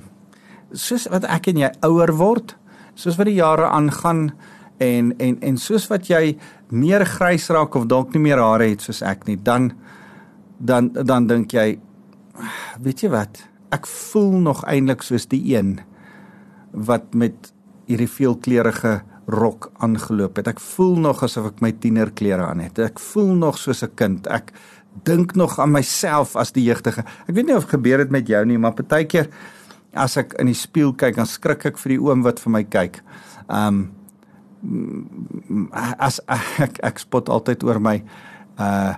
Soos 0.72 1.08
wat 1.10 1.24
ek 1.24 1.48
en 1.48 1.56
jy 1.56 1.70
ouer 1.86 2.12
word, 2.16 2.56
soos 2.94 3.16
wat 3.16 3.26
die 3.26 3.38
jare 3.38 3.70
aangaan 3.72 4.32
en 4.78 5.12
en 5.18 5.38
en 5.42 5.56
soos 5.56 5.88
wat 5.90 6.08
jy 6.10 6.36
meer 6.70 7.04
grys 7.06 7.48
raak 7.50 7.74
of 7.74 7.88
dalk 7.90 8.12
nie 8.14 8.22
meer 8.28 8.42
hare 8.42 8.68
het 8.68 8.84
soos 8.84 9.02
ek 9.02 9.26
nie, 9.26 9.36
dan 9.36 9.72
dan 10.58 10.92
dan 10.92 11.26
dink 11.26 11.52
jy 11.52 11.78
weet 12.82 13.02
jy 13.02 13.12
wat? 13.12 13.42
Ek 13.74 13.86
voel 13.86 14.40
nog 14.44 14.64
eintlik 14.68 15.02
soos 15.02 15.26
die 15.30 15.42
een 15.54 15.78
wat 16.72 17.14
met 17.14 17.52
hierdie 17.88 18.10
veelkleurige 18.10 19.00
rok 19.28 19.70
aangeloop 19.84 20.38
het. 20.40 20.48
Ek 20.48 20.60
voel 20.60 20.96
nog 21.04 21.22
asof 21.24 21.50
ek 21.50 21.62
my 21.64 21.72
tienerklere 21.80 22.44
aan 22.44 22.62
het. 22.64 22.78
Ek 22.80 23.00
voel 23.00 23.34
nog 23.36 23.58
soos 23.58 23.82
'n 23.82 23.94
kind. 23.94 24.26
Ek 24.26 24.52
dink 25.04 25.34
nog 25.34 25.58
aan 25.58 25.72
myself 25.72 26.36
as 26.36 26.52
die 26.52 26.64
jeugdige. 26.64 27.04
Ek 27.28 27.34
weet 27.34 27.46
nie 27.46 27.56
of 27.56 27.68
gebeur 27.68 27.98
het 27.98 28.10
met 28.10 28.26
jou 28.26 28.44
nie, 28.44 28.58
maar 28.58 28.72
partykeer 28.72 29.28
as 29.92 30.16
ek 30.20 30.34
in 30.40 30.50
die 30.50 30.56
spieël 30.56 30.92
kyk, 30.98 31.16
dan 31.16 31.28
skrik 31.28 31.66
ek 31.70 31.78
vir 31.80 31.96
die 31.96 32.02
oom 32.02 32.24
wat 32.26 32.40
vir 32.42 32.54
my 32.54 32.64
kyk. 32.64 33.00
Um 33.48 33.88
as 35.72 36.18
ek 36.26 36.80
ek 36.82 36.98
spot 36.98 37.28
altyd 37.30 37.62
oor 37.66 37.78
my 37.82 38.00
uh 38.58 38.96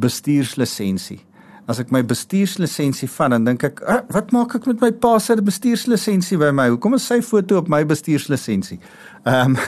bestuurslisensie. 0.00 1.20
As 1.68 1.78
ek 1.82 1.90
my 1.92 2.00
bestuurslisensie 2.02 3.08
vat, 3.12 3.34
dan 3.34 3.44
dink 3.44 3.66
ek, 3.68 3.82
ah, 3.84 4.00
wat 4.14 4.32
maak 4.32 4.54
ek 4.56 4.64
met 4.70 4.80
my 4.80 4.88
pa 5.02 5.18
se 5.20 5.36
bestuurslisensie 5.36 6.38
by 6.40 6.48
my? 6.56 6.70
Hoekom 6.72 6.96
is 6.96 7.04
sy 7.06 7.20
foto 7.22 7.60
op 7.60 7.68
my 7.68 7.82
bestuurslisensie? 7.84 8.80
Ehm 9.28 9.54
um, 9.54 9.60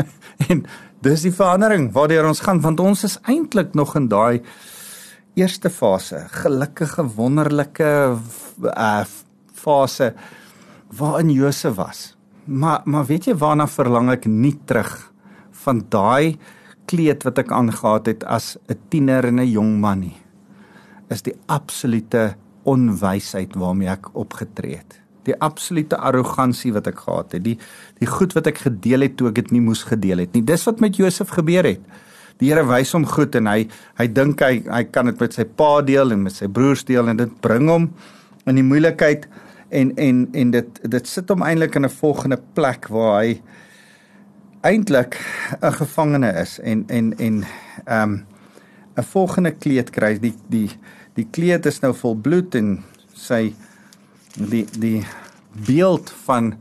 en 0.50 0.62
dis 1.04 1.24
die 1.26 1.32
verandering 1.32 1.90
waardeur 1.92 2.28
ons 2.28 2.40
gaan 2.44 2.60
want 2.64 2.80
ons 2.80 3.02
is 3.04 3.16
eintlik 3.28 3.74
nog 3.76 3.96
in 3.98 4.06
daai 4.12 4.40
eerste 5.40 5.70
fase, 5.72 6.26
gelukkige 6.42 7.04
wonderlike 7.16 7.90
uh 8.76 9.04
fase 9.60 10.12
waarin 10.96 11.30
Josef 11.30 11.76
was. 11.78 12.16
Maar 12.44 12.82
maar 12.84 13.06
weet 13.06 13.30
jy 13.30 13.36
waarna 13.38 13.68
verlang 13.70 14.10
ek 14.10 14.26
nie 14.26 14.56
terug 14.66 15.12
van 15.64 15.84
daai 15.92 16.38
kleed 16.90 17.24
wat 17.26 17.38
ek 17.38 17.52
aangetree 17.54 18.14
het 18.14 18.24
as 18.24 18.56
'n 18.68 18.78
tiener 18.90 19.24
en 19.26 19.40
'n 19.40 19.50
jong 19.50 19.80
man 19.80 20.00
nie. 20.00 20.16
Is 21.10 21.22
die 21.22 21.34
absolute 21.46 22.34
onwysheid 22.64 23.54
waarmee 23.54 23.88
ek 23.88 24.14
opgetree 24.14 24.76
het. 24.76 25.00
Die 25.24 25.36
absolute 25.40 25.96
arrogansie 25.96 26.72
wat 26.72 26.86
ek 26.86 26.98
gehad 26.98 27.32
het. 27.32 27.44
Die 27.44 27.58
die 27.98 28.06
goed 28.06 28.32
wat 28.32 28.46
ek 28.46 28.58
gedeel 28.58 29.00
het 29.00 29.16
toe 29.16 29.28
ek 29.28 29.34
dit 29.34 29.50
nie 29.50 29.60
moes 29.60 29.82
gedeel 29.82 30.18
het 30.18 30.32
nie. 30.32 30.42
Dis 30.42 30.64
wat 30.64 30.80
met 30.80 30.96
Josef 30.96 31.28
gebeur 31.28 31.64
het. 31.64 31.80
Die 32.40 32.48
Here 32.48 32.64
wys 32.64 32.92
hom 32.92 33.04
goed 33.06 33.34
en 33.34 33.46
hy 33.46 33.68
hy 33.98 34.06
dink 34.06 34.40
hy 34.40 34.62
hy 34.64 34.84
kan 34.84 35.06
dit 35.06 35.20
met 35.20 35.32
sy 35.36 35.44
pa 35.44 35.80
deel 35.82 36.12
en 36.12 36.22
met 36.22 36.32
sy 36.32 36.48
broers 36.48 36.84
deel 36.84 37.08
en 37.08 37.16
dit 37.16 37.40
bring 37.40 37.68
hom 37.68 37.90
in 38.46 38.56
die 38.56 38.64
moeilikheid 38.64 39.26
en 39.70 39.96
en 39.96 40.28
en 40.32 40.50
dit 40.50 40.80
dit 40.90 41.08
sit 41.08 41.28
hom 41.28 41.42
eintlik 41.42 41.74
in 41.74 41.84
'n 41.84 41.98
volgende 42.00 42.40
plek 42.54 42.88
waar 42.88 43.22
hy 43.22 43.40
eintlik 44.60 45.16
'n 45.60 45.72
gevangene 45.72 46.32
is. 46.32 46.58
En 46.58 46.84
en 46.86 47.18
en 47.18 47.44
ehm 47.84 48.02
um, 48.02 48.26
'n 48.96 49.02
volgende 49.02 49.52
kleed 49.52 49.90
kry. 49.90 50.18
Die 50.18 50.34
die 50.48 50.70
die 51.14 51.26
kleed 51.30 51.66
is 51.66 51.80
nou 51.80 51.94
vol 51.94 52.16
bloed 52.16 52.54
en 52.54 52.84
sy 53.14 53.54
die 54.34 54.66
die 54.78 55.06
beeld 55.66 56.10
van 56.24 56.54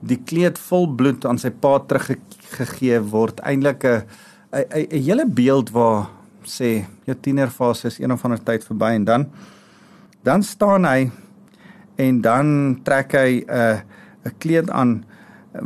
die 0.00 0.20
kleed 0.24 0.58
vol 0.58 0.88
bloed 0.94 1.24
aan 1.24 1.38
sy 1.38 1.50
pa 1.50 1.78
teruggegee 1.78 3.00
word 3.00 3.40
eintlik 3.40 3.84
'n 3.84 4.02
'n 4.52 4.86
'n 4.90 5.02
hele 5.02 5.26
beeld 5.26 5.70
waar 5.70 6.08
sê 6.44 6.84
jou 7.04 7.16
tienerfase 7.20 7.86
is 7.86 7.98
een 7.98 8.12
of 8.12 8.24
ander 8.24 8.42
tyd 8.42 8.64
verby. 8.64 8.94
En 8.94 9.04
dan 9.04 9.30
dan 10.22 10.42
staan 10.42 10.84
hy 10.84 11.10
en 11.96 12.20
dan 12.20 12.80
trek 12.82 13.12
hy 13.12 13.44
'n 13.44 13.50
uh, 13.50 13.78
'n 14.24 14.38
kleed 14.38 14.70
aan 14.70 15.04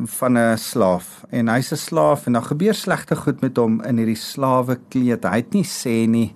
van 0.04 0.38
'n 0.38 0.58
slaaf 0.58 1.24
en 1.30 1.48
hy's 1.48 1.72
'n 1.72 1.76
slaaf 1.76 2.26
en 2.26 2.32
dan 2.32 2.44
gebeur 2.44 2.74
slegte 2.74 3.16
goed 3.16 3.40
met 3.40 3.56
hom 3.56 3.80
in 3.82 3.96
hierdie 3.96 4.16
slawe 4.16 4.78
kleed. 4.88 5.24
Hy 5.24 5.36
het 5.36 5.52
nie 5.52 5.64
sê 5.64 6.06
nie. 6.06 6.34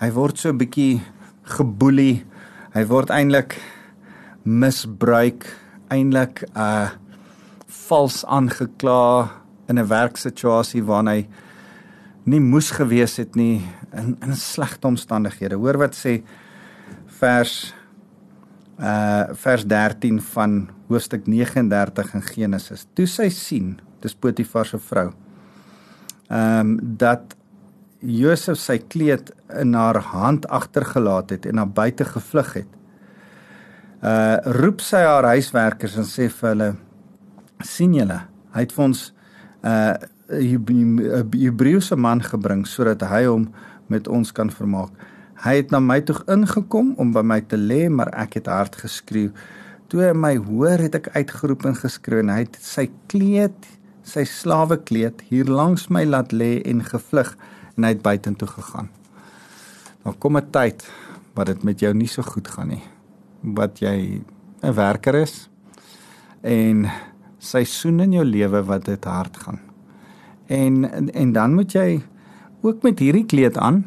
Hy 0.00 0.10
word 0.10 0.38
so 0.38 0.48
'n 0.48 0.58
bietjie 0.58 1.00
geboelie. 1.42 2.24
Hy 2.74 2.84
word 2.86 3.10
eintlik 3.10 3.60
misbruik, 4.42 5.46
eintlik 5.88 6.44
uh 6.56 6.90
vals 7.88 8.24
aangekla 8.24 9.30
in 9.68 9.78
'n 9.78 9.88
werksituasie 9.88 10.84
waarin 10.84 11.08
hy 11.08 11.28
nie 12.24 12.40
moes 12.40 12.70
gewees 12.70 13.16
het 13.16 13.36
nie 13.36 13.62
in 13.92 14.16
in 14.22 14.36
slegte 14.36 14.86
omstandighede. 14.86 15.56
Hoor 15.56 15.78
wat 15.78 15.94
sê 15.94 16.22
vers 17.06 17.74
uh 18.78 19.34
vers 19.34 19.64
13 19.66 20.20
van 20.32 20.68
hoofstuk 20.88 21.26
39 21.26 22.14
in 22.14 22.22
Genesis. 22.22 22.86
Toe 22.94 23.06
sy 23.06 23.28
sien, 23.34 23.80
dis 24.02 24.14
Potifar 24.14 24.66
se 24.66 24.78
vrou. 24.78 25.10
Ehm 26.28 26.60
um, 26.60 26.78
dat 26.98 27.34
Josef 27.98 28.58
sy 28.62 28.78
kleed 28.78 29.32
in 29.58 29.74
haar 29.74 29.98
hand 30.12 30.46
agtergelaat 30.46 31.30
het 31.34 31.46
en 31.46 31.58
na 31.58 31.66
buite 31.66 32.04
gevlug 32.04 32.52
het. 32.54 32.68
Uh 34.02 34.36
roep 34.60 34.80
sy 34.80 35.00
haar 35.02 35.26
huiswerkers 35.34 35.96
en 35.98 36.06
sê 36.06 36.28
vir 36.30 36.48
hulle 36.52 36.68
sien 37.66 37.94
julle, 37.94 38.20
hy 38.54 38.62
het 38.62 38.72
vir 38.72 38.84
ons 38.84 39.00
uh 39.66 39.94
'n 40.28 41.32
Hebreëse 41.32 41.96
man 41.96 42.20
gebring 42.22 42.66
sodat 42.66 43.02
hy 43.08 43.24
hom 43.24 43.48
met 43.88 44.08
ons 44.08 44.32
kan 44.32 44.50
vermaak. 44.50 44.90
Hy 45.38 45.54
het 45.60 45.70
na 45.70 45.78
my 45.78 46.00
toe 46.02 46.16
ingekom 46.26 46.96
om 46.98 47.12
by 47.14 47.22
my 47.22 47.38
te 47.46 47.58
lê, 47.58 47.86
maar 47.86 48.10
ek 48.18 48.40
het 48.40 48.48
hard 48.50 48.74
geskreeu. 48.80 49.30
Toe 49.88 50.02
hy 50.02 50.12
my 50.18 50.34
hoor, 50.48 50.82
het 50.82 50.96
ek 50.98 51.12
uitgeroep 51.14 51.66
en 51.68 51.76
geskreeu 51.78 52.24
en 52.24 52.32
hy 52.34 52.40
het 52.42 52.58
sy 52.60 52.88
kleed, 53.12 53.68
sy 54.02 54.24
slawe 54.26 54.80
kleed 54.88 55.22
hier 55.30 55.46
langs 55.46 55.86
my 55.94 56.02
laat 56.08 56.34
lê 56.34 56.58
en 56.66 56.82
gevlug 56.82 57.36
en 57.76 57.86
hy 57.86 57.92
het 57.94 58.02
buitentoe 58.02 58.48
gegaan. 58.50 58.90
Nou 60.04 60.14
kom 60.18 60.36
'n 60.36 60.50
tyd 60.50 60.82
wat 61.34 61.46
dit 61.46 61.62
met 61.62 61.80
jou 61.80 61.94
nie 61.94 62.08
so 62.08 62.22
goed 62.22 62.48
gaan 62.48 62.68
nie. 62.68 62.82
Wat 63.42 63.78
jy 63.78 64.22
'n 64.62 64.74
werker 64.74 65.14
is 65.14 65.48
en 66.42 66.90
seisoene 67.38 68.02
in 68.02 68.12
jou 68.12 68.24
lewe 68.24 68.62
wat 68.64 68.84
dit 68.84 69.04
hard 69.04 69.36
gaan. 69.36 69.60
En 70.46 70.84
en 71.14 71.32
dan 71.32 71.54
moet 71.54 71.72
jy 71.72 72.02
ook 72.62 72.82
met 72.82 72.98
hierdie 72.98 73.26
kleed 73.26 73.56
aan 73.56 73.84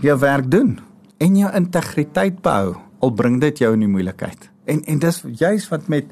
jou 0.00 0.18
werk 0.18 0.50
doen 0.50 0.78
en 1.18 1.36
jou 1.36 1.50
integriteit 1.54 2.42
behou 2.42 2.76
al 2.98 3.14
bring 3.14 3.38
dit 3.40 3.58
jou 3.62 3.72
in 3.74 3.84
die 3.84 3.90
moeilikheid. 3.90 4.48
En 4.68 4.82
en 4.84 4.98
dis 5.02 5.22
juis 5.40 5.68
wat 5.72 5.88
met 5.88 6.10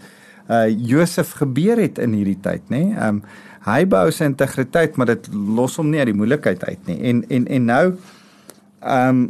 uh 0.50 0.66
Josef 0.70 1.32
gebeur 1.40 1.80
het 1.82 1.98
in 1.98 2.14
hierdie 2.14 2.38
tyd, 2.42 2.62
nê? 2.70 2.84
Nee? 2.90 3.08
Um 3.08 3.22
hy 3.66 3.80
behou 3.90 4.12
sy 4.14 4.28
integriteit, 4.28 4.94
maar 4.94 5.08
dit 5.10 5.24
los 5.34 5.74
hom 5.80 5.88
nie 5.90 5.98
uit 5.98 6.12
die 6.12 6.18
moeilikheid 6.18 6.62
uit 6.64 6.90
nie. 6.90 6.98
En 7.10 7.24
en 7.30 7.46
en 7.46 7.64
nou 7.72 7.86
um 8.86 9.22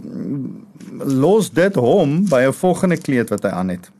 los 1.00 1.50
dit 1.50 1.74
hom 1.80 2.18
by 2.28 2.44
'n 2.46 2.52
volgende 2.52 2.96
kleed 2.96 3.32
wat 3.32 3.42
hy 3.42 3.50
aan 3.50 3.68
het. 3.68 3.90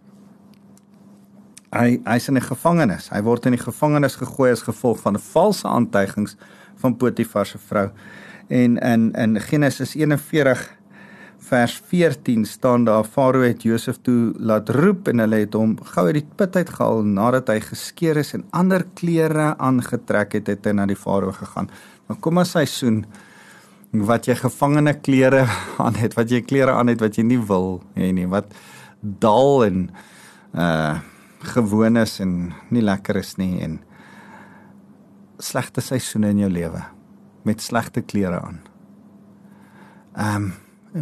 Hy 1.72 2.00
hy's 2.04 2.28
in 2.28 2.36
'n 2.36 2.50
gevangenis. 2.52 3.08
Hy 3.08 3.22
word 3.22 3.46
in 3.46 3.52
die 3.56 3.64
gevangenis 3.64 4.16
gegooi 4.16 4.52
as 4.52 4.62
gevolg 4.62 5.00
van 5.00 5.18
valse 5.18 5.68
aantuigings 5.68 6.36
van 6.76 6.96
Potifar 6.96 7.46
se 7.46 7.58
vrou. 7.58 7.90
En 8.48 8.78
in 8.78 9.12
in 9.12 9.40
Genesis 9.40 9.94
41 9.94 10.76
vers 11.46 11.82
14 11.86 12.44
staan 12.44 12.84
daar 12.84 13.04
Farao 13.04 13.42
het 13.42 13.62
Josef 13.62 13.98
toe 14.02 14.32
laat 14.38 14.68
roep 14.68 15.08
en 15.08 15.22
hulle 15.22 15.42
het 15.44 15.54
hom 15.54 15.76
gou 15.92 16.06
uit 16.06 16.18
die 16.20 16.26
put 16.38 16.56
uit 16.56 16.70
gehaal 16.70 17.04
nadat 17.06 17.50
hy 17.52 17.60
geskeur 17.62 18.18
is 18.18 18.34
en 18.34 18.44
ander 18.50 18.86
klere 18.98 19.52
aangetrek 19.58 20.38
het 20.38 20.50
het 20.50 20.66
hy 20.66 20.74
na 20.74 20.86
die 20.90 20.98
Farao 20.98 21.34
gegaan. 21.34 21.70
Nou 22.08 22.18
kom 22.22 22.42
as 22.42 22.54
seisoen 22.56 23.04
wat 24.06 24.26
jy 24.26 24.34
gevangene 24.38 24.96
klere 24.98 25.46
aan 25.84 25.98
het, 25.98 26.16
wat 26.18 26.30
jy 26.30 26.42
klere 26.42 26.74
aan 26.74 26.90
het 26.90 27.02
wat 27.02 27.18
jy 27.18 27.26
nie 27.26 27.40
wil 27.50 27.80
hê 27.98 28.10
nie, 28.14 28.26
wat 28.30 28.54
dal 29.00 29.66
en 29.66 29.90
uh 30.54 30.96
gewoon 31.46 31.96
is 32.00 32.16
en 32.24 32.30
nie 32.74 32.82
lekker 32.82 33.20
is 33.20 33.36
nie 33.38 33.60
en 33.62 33.76
slegte 35.38 35.84
seisoene 35.84 36.32
in 36.32 36.40
jou 36.42 36.48
lewe 36.50 36.80
met 37.46 37.62
slegte 37.62 38.02
klere 38.02 38.40
aan. 38.40 38.60
Ehm 40.16 40.44
um, 40.44 40.54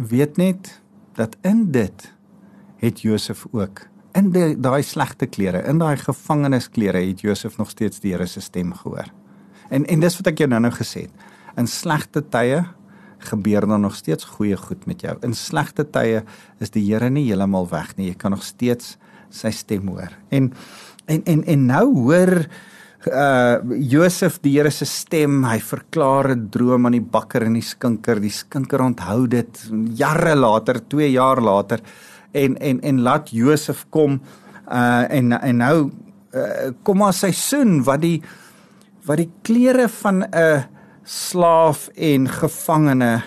weet 0.07 0.37
net 0.37 0.81
dat 1.15 1.37
in 1.41 1.71
dit 1.71 2.13
het 2.77 3.01
Josef 3.01 3.45
ook 3.51 3.87
in 4.15 4.31
daai 4.61 4.83
slegte 4.83 5.27
klere, 5.27 5.63
in 5.67 5.79
daai 5.79 5.97
gevangenisklere 5.99 7.01
het 7.03 7.21
Josef 7.21 7.57
nog 7.57 7.69
steeds 7.69 7.99
die 7.99 8.13
Here 8.13 8.25
se 8.25 8.41
stem 8.41 8.73
gehoor. 8.73 9.11
En 9.69 9.85
en 9.85 9.99
dis 9.99 10.17
wat 10.19 10.27
ek 10.31 10.43
jou 10.43 10.49
nou-nou 10.49 10.71
gesê 10.75 11.07
het. 11.07 11.25
In 11.59 11.67
slegte 11.67 12.23
tye 12.29 12.63
gebeur 13.25 13.67
daar 13.67 13.79
nog 13.79 13.95
steeds 13.95 14.23
goeie 14.35 14.57
goed 14.57 14.85
met 14.85 15.01
jou. 15.01 15.15
In 15.25 15.33
slegte 15.33 15.83
tye 15.89 16.23
is 16.59 16.71
die 16.71 16.83
Here 16.85 17.09
nie 17.09 17.25
heeltemal 17.27 17.67
weg 17.71 17.95
nie. 17.97 18.11
Jy 18.11 18.19
kan 18.21 18.35
nog 18.35 18.43
steeds 18.43 18.97
sy 19.29 19.51
stem 19.51 19.87
hoor. 19.87 20.13
En 20.29 20.53
en 21.05 21.23
en 21.25 21.43
en 21.43 21.65
nou 21.65 21.85
hoor 22.05 22.45
uh 23.07 23.59
Josef 23.77 24.39
die 24.41 24.55
Here 24.57 24.71
se 24.71 24.85
stem, 24.85 25.43
hy 25.45 25.59
verklaar 25.59 26.31
'n 26.35 26.49
droom 26.49 26.85
aan 26.85 26.97
die 26.97 27.01
bakker 27.01 27.43
en 27.43 27.53
die 27.53 27.61
skinker. 27.61 28.19
Die 28.19 28.33
skinker 28.33 28.81
onthou 28.81 29.27
dit 29.27 29.61
jare 29.95 30.35
later, 30.35 30.79
2 30.79 31.11
jaar 31.11 31.41
later 31.41 31.79
en 32.33 32.57
en 32.57 32.81
en 32.81 33.01
laat 33.01 33.31
Josef 33.31 33.85
kom 33.89 34.19
uh 34.67 35.05
en 35.09 35.31
en 35.31 35.57
nou 35.57 35.91
uh, 36.33 36.71
kom 36.83 36.97
maar 36.97 37.13
seun 37.13 37.83
wat 37.83 38.01
die 38.01 38.21
wat 39.05 39.21
die 39.21 39.31
klere 39.43 39.87
van 40.01 40.23
'n 40.23 40.65
slaaf 41.03 41.89
en 41.95 42.27
gevangene 42.27 43.21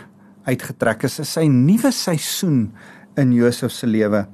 uitgetrek 0.45 1.05
is, 1.05 1.21
is 1.21 1.33
sy 1.33 1.47
nuwe 1.47 1.93
seisoen 1.93 2.73
in 3.17 3.33
Josef 3.33 3.73
se 3.73 3.87
lewe 3.87 4.27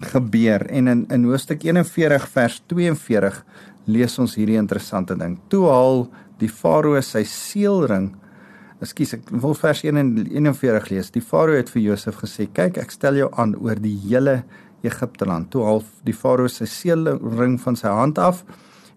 gebeur 0.00 0.66
en 0.68 0.88
in 0.88 1.06
in 1.10 1.24
Hoofstuk 1.24 1.64
41 1.64 2.28
vers 2.28 2.62
42 2.66 3.44
lees 3.86 4.18
ons 4.18 4.36
hierdie 4.38 4.58
interessante 4.60 5.16
ding. 5.18 5.38
Toe 5.48 5.64
haal 5.68 6.06
die 6.40 6.48
farao 6.48 7.00
sy 7.02 7.24
seelring. 7.28 8.12
Ekskuus, 8.82 9.14
ek 9.18 9.30
wil 9.30 9.54
vers 9.58 9.84
41 9.84 10.90
lees. 10.90 11.10
Die 11.14 11.24
farao 11.24 11.56
het 11.56 11.72
vir 11.72 11.82
Josef 11.82 12.20
gesê: 12.22 12.48
"Kyk, 12.52 12.78
ek 12.78 12.90
stel 12.90 13.16
jou 13.16 13.30
aan 13.36 13.54
oor 13.56 13.76
die 13.76 13.96
hele 14.08 14.42
Egipte 14.82 15.26
land." 15.26 15.50
Toe 15.50 15.64
haal 15.64 15.82
die 16.04 16.16
farao 16.16 16.48
sy 16.48 16.66
seelring 16.66 17.58
van 17.60 17.76
sy 17.76 17.88
hand 17.88 18.18
af 18.18 18.44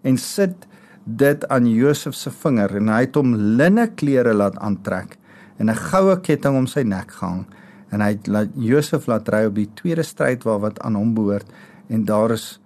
en 0.02 0.16
sit 0.16 0.66
dit 1.04 1.44
aan 1.48 1.66
Josef 1.66 2.14
se 2.14 2.30
vinger 2.30 2.76
en 2.76 2.90
hy 2.92 3.00
het 3.06 3.16
hom 3.16 3.32
linne 3.56 3.86
klere 3.96 4.34
laat 4.36 4.58
aantrek 4.60 5.16
en 5.58 5.70
'n 5.70 5.74
goue 5.74 6.16
ketting 6.20 6.56
om 6.56 6.66
sy 6.66 6.82
nek 6.82 7.10
gehang 7.10 7.46
en 7.90 8.00
hy 8.00 8.10
het 8.12 8.26
laat 8.26 8.48
Josef 8.54 9.06
laat 9.06 9.28
ry 9.28 9.46
op 9.46 9.54
die 9.54 9.70
tweede 9.74 10.02
stryd 10.02 10.44
waar 10.44 10.60
wat 10.60 10.80
aan 10.80 10.94
hom 10.94 11.14
behoort 11.14 11.46
en 11.88 12.04
daar 12.04 12.32
is 12.32 12.60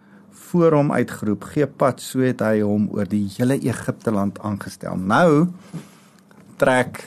voor 0.52 0.76
hom 0.76 0.92
uitgeroep 0.92 1.46
gee 1.54 1.66
pad 1.66 2.02
so 2.04 2.20
het 2.24 2.42
hy 2.44 2.60
hom 2.60 2.90
oor 2.92 3.08
die 3.08 3.24
hele 3.38 3.56
Egipte 3.64 4.12
land 4.12 4.40
aangestel. 4.44 4.98
Nou 5.00 5.48
trek 6.60 7.00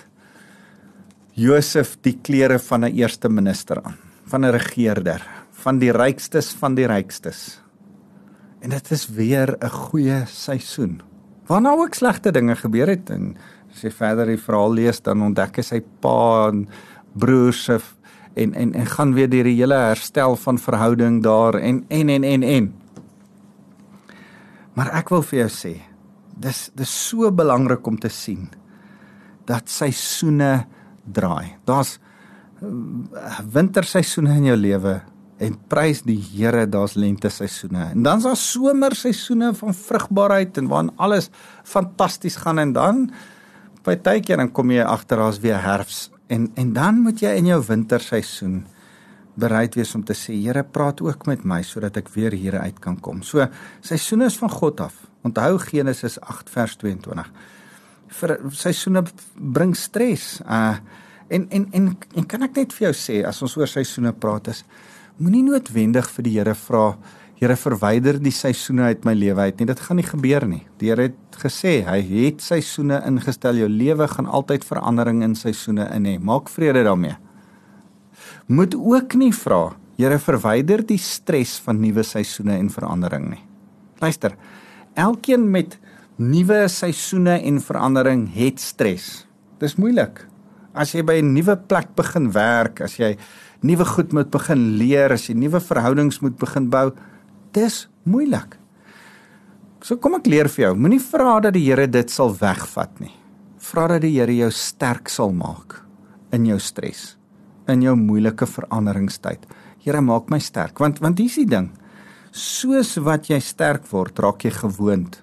Josef 1.38 1.98
die 2.02 2.18
klere 2.24 2.60
van 2.60 2.86
'n 2.86 2.96
eerste 2.96 3.30
minister 3.30 3.82
aan 3.84 3.98
van 4.26 4.46
'n 4.46 4.52
regerder 4.52 5.22
van 5.52 5.80
die 5.80 5.92
rykstes 5.92 6.54
van 6.60 6.76
die 6.76 6.88
rykstes. 6.88 7.62
En 8.60 8.70
dit 8.70 8.92
is 8.92 9.10
weer 9.10 9.58
'n 9.62 9.70
goeie 9.70 10.26
seisoen. 10.26 11.02
Waarna 11.48 11.70
ook 11.70 11.94
slegte 11.94 12.32
dinge 12.32 12.56
gebeur 12.56 12.88
het 12.88 13.10
en 13.10 13.38
as 13.74 13.82
jy 13.82 13.92
verder 13.92 14.26
die 14.26 14.42
verhaal 14.42 14.74
lees 14.74 15.02
dan 15.02 15.22
ontdek 15.22 15.56
hy 15.56 15.62
sy 15.62 15.82
pa 16.00 16.50
en 16.50 16.68
broers 17.14 17.70
en 18.34 18.54
en 18.54 18.74
en 18.74 18.86
gaan 18.86 19.14
weer 19.14 19.30
deur 19.30 19.44
die 19.44 19.60
hele 19.60 19.76
herstel 19.76 20.36
van 20.36 20.58
verhouding 20.58 21.24
daar 21.24 21.54
en 21.54 21.86
en 21.88 22.10
en 22.10 22.24
en 22.24 22.44
en 22.44 22.85
Maar 24.76 24.92
ek 25.00 25.12
wil 25.14 25.24
vir 25.26 25.46
jou 25.46 25.52
sê 25.52 25.76
dis 26.36 26.66
dis 26.76 26.92
so 27.10 27.32
belangrik 27.32 27.86
om 27.88 27.96
te 27.96 28.12
sien 28.12 28.50
dat 29.48 29.70
seisoene 29.72 30.66
draai. 31.06 31.56
Daar's 31.70 31.96
uh, 32.60 33.40
winterseisoene 33.56 34.36
in 34.42 34.50
jou 34.50 34.58
lewe 34.60 34.98
en 35.40 35.56
prys 35.72 36.02
die 36.08 36.18
Here 36.20 36.66
daar's 36.72 36.96
lente 37.00 37.30
seisoene. 37.32 37.92
En 37.94 38.04
dan's 38.04 38.28
daar 38.28 38.40
somerseisoene 38.40 39.54
van 39.56 39.76
vrugbaarheid 39.76 40.60
en 40.60 40.68
waarin 40.72 40.92
alles 40.96 41.30
fantasties 41.64 42.40
gaan 42.44 42.60
en 42.60 42.76
dan 42.76 43.02
partykeer 43.86 44.42
dan 44.42 44.52
kom 44.52 44.72
jy 44.74 44.84
agter 44.84 45.22
daar's 45.22 45.40
weer 45.44 45.62
herfs 45.62 46.10
en 46.28 46.50
en 46.56 46.74
dan 46.74 47.04
moet 47.06 47.22
jy 47.22 47.36
in 47.40 47.52
jou 47.52 47.62
winterseisoen 47.68 48.64
bereid 49.40 49.76
wees 49.76 49.94
om 49.96 50.04
te 50.06 50.16
sê 50.18 50.36
Here 50.40 50.64
praat 50.64 51.02
ook 51.04 51.26
met 51.28 51.44
my 51.44 51.62
sodat 51.64 51.98
ek 51.98 52.10
weer 52.16 52.36
hier 52.36 52.60
uit 52.60 52.80
kan 52.84 52.98
kom. 53.00 53.22
So 53.24 53.46
seisoene 53.82 54.30
is 54.32 54.38
van 54.40 54.52
God 54.52 54.86
af. 54.88 54.96
Onthou 55.26 55.58
Genesis 55.60 56.20
8 56.22 56.50
vers 56.54 56.76
22. 56.82 57.32
Vir 58.20 58.38
seisoene 58.52 59.04
bring 59.36 59.76
stres. 59.76 60.40
Uh 60.46 60.78
en 61.28 61.48
en 61.50 61.64
en 61.74 61.86
en 62.14 62.26
kan 62.30 62.44
ek 62.46 62.58
net 62.60 62.74
vir 62.78 62.92
jou 62.92 62.94
sê 62.94 63.16
as 63.26 63.40
ons 63.42 63.56
oor 63.58 63.66
seisoene 63.66 64.12
praat 64.14 64.52
is 64.52 64.60
moenie 65.18 65.42
noodwendig 65.42 66.06
vir 66.14 66.28
die 66.28 66.34
Here 66.38 66.54
vra 66.68 66.92
Here 67.36 67.58
verwyder 67.60 68.16
die 68.24 68.32
seisoene 68.32 68.86
uit 68.94 69.04
my 69.04 69.12
lewe 69.12 69.50
uit 69.50 69.58
nie. 69.60 69.66
Dit 69.68 69.82
gaan 69.84 69.98
nie 70.00 70.08
gebeur 70.08 70.46
nie. 70.48 70.62
Die 70.80 70.88
Here 70.88 71.10
het 71.10 71.40
gesê 71.42 71.82
hy 71.84 71.98
het 72.00 72.40
seisoene 72.40 73.02
ingestel. 73.10 73.60
Jou 73.60 73.68
lewe 73.68 74.08
gaan 74.08 74.30
altyd 74.30 74.64
verandering 74.64 75.20
in 75.26 75.36
seisoene 75.36 75.90
in 75.98 76.08
hê. 76.08 76.16
Maak 76.16 76.48
vrede 76.54 76.86
daarmee. 76.88 77.18
Moet 78.46 78.76
ook 78.78 79.18
nie 79.18 79.34
vra 79.34 79.74
Here 79.96 80.18
verwyder 80.20 80.82
die 80.84 81.00
stres 81.00 81.56
van 81.64 81.78
nuwe 81.80 82.04
seisoene 82.04 82.58
en 82.60 82.68
verandering 82.68 83.30
nie. 83.32 83.40
Luister. 84.04 84.34
Elkeen 85.00 85.46
met 85.54 85.78
nuwe 86.20 86.66
seisoene 86.68 87.38
en 87.48 87.62
verandering 87.64 88.26
het 88.36 88.60
stres. 88.60 89.24
Dis 89.64 89.78
moeilik. 89.80 90.26
As 90.76 90.92
jy 90.92 91.02
by 91.02 91.22
'n 91.22 91.34
nuwe 91.34 91.56
plek 91.56 91.96
begin 91.96 92.32
werk, 92.32 92.82
as 92.82 93.00
jy 93.00 93.16
nuwe 93.64 93.86
goed 93.86 94.12
moet 94.12 94.30
begin 94.30 94.78
leer, 94.78 95.12
as 95.12 95.30
jy 95.30 95.34
nuwe 95.34 95.60
verhoudings 95.60 96.20
moet 96.20 96.38
begin 96.38 96.70
bou, 96.70 96.92
dis 97.54 97.88
moeilik. 98.04 98.58
So 99.82 99.96
kom 99.96 100.16
ek 100.16 100.28
leer 100.28 100.50
vir 100.50 100.66
jou, 100.66 100.76
moenie 100.76 101.00
vra 101.00 101.40
dat 101.40 101.54
die 101.54 101.66
Here 101.66 101.88
dit 101.88 102.10
sal 102.10 102.36
wegvat 102.36 103.00
nie. 103.00 103.14
Vra 103.60 103.88
dat 103.88 104.02
die 104.02 104.20
Here 104.20 104.36
jou 104.36 104.52
sterk 104.52 105.10
sal 105.10 105.32
maak 105.32 105.82
in 106.32 106.46
jou 106.46 106.60
stres, 106.60 107.18
in 107.72 107.82
jou 107.86 107.96
moeilike 108.00 108.48
veranderingstyd. 108.50 109.46
Here 109.86 110.02
maak 110.02 110.30
my 110.30 110.40
sterk 110.40 110.80
want 110.80 111.02
want 111.04 111.20
hier's 111.22 111.38
die 111.40 111.50
ding. 111.50 111.72
Soos 112.36 112.96
wat 113.00 113.30
jy 113.32 113.40
sterk 113.40 113.86
word, 113.92 114.20
raak 114.20 114.44
jy 114.44 114.52
gewoond 114.52 115.22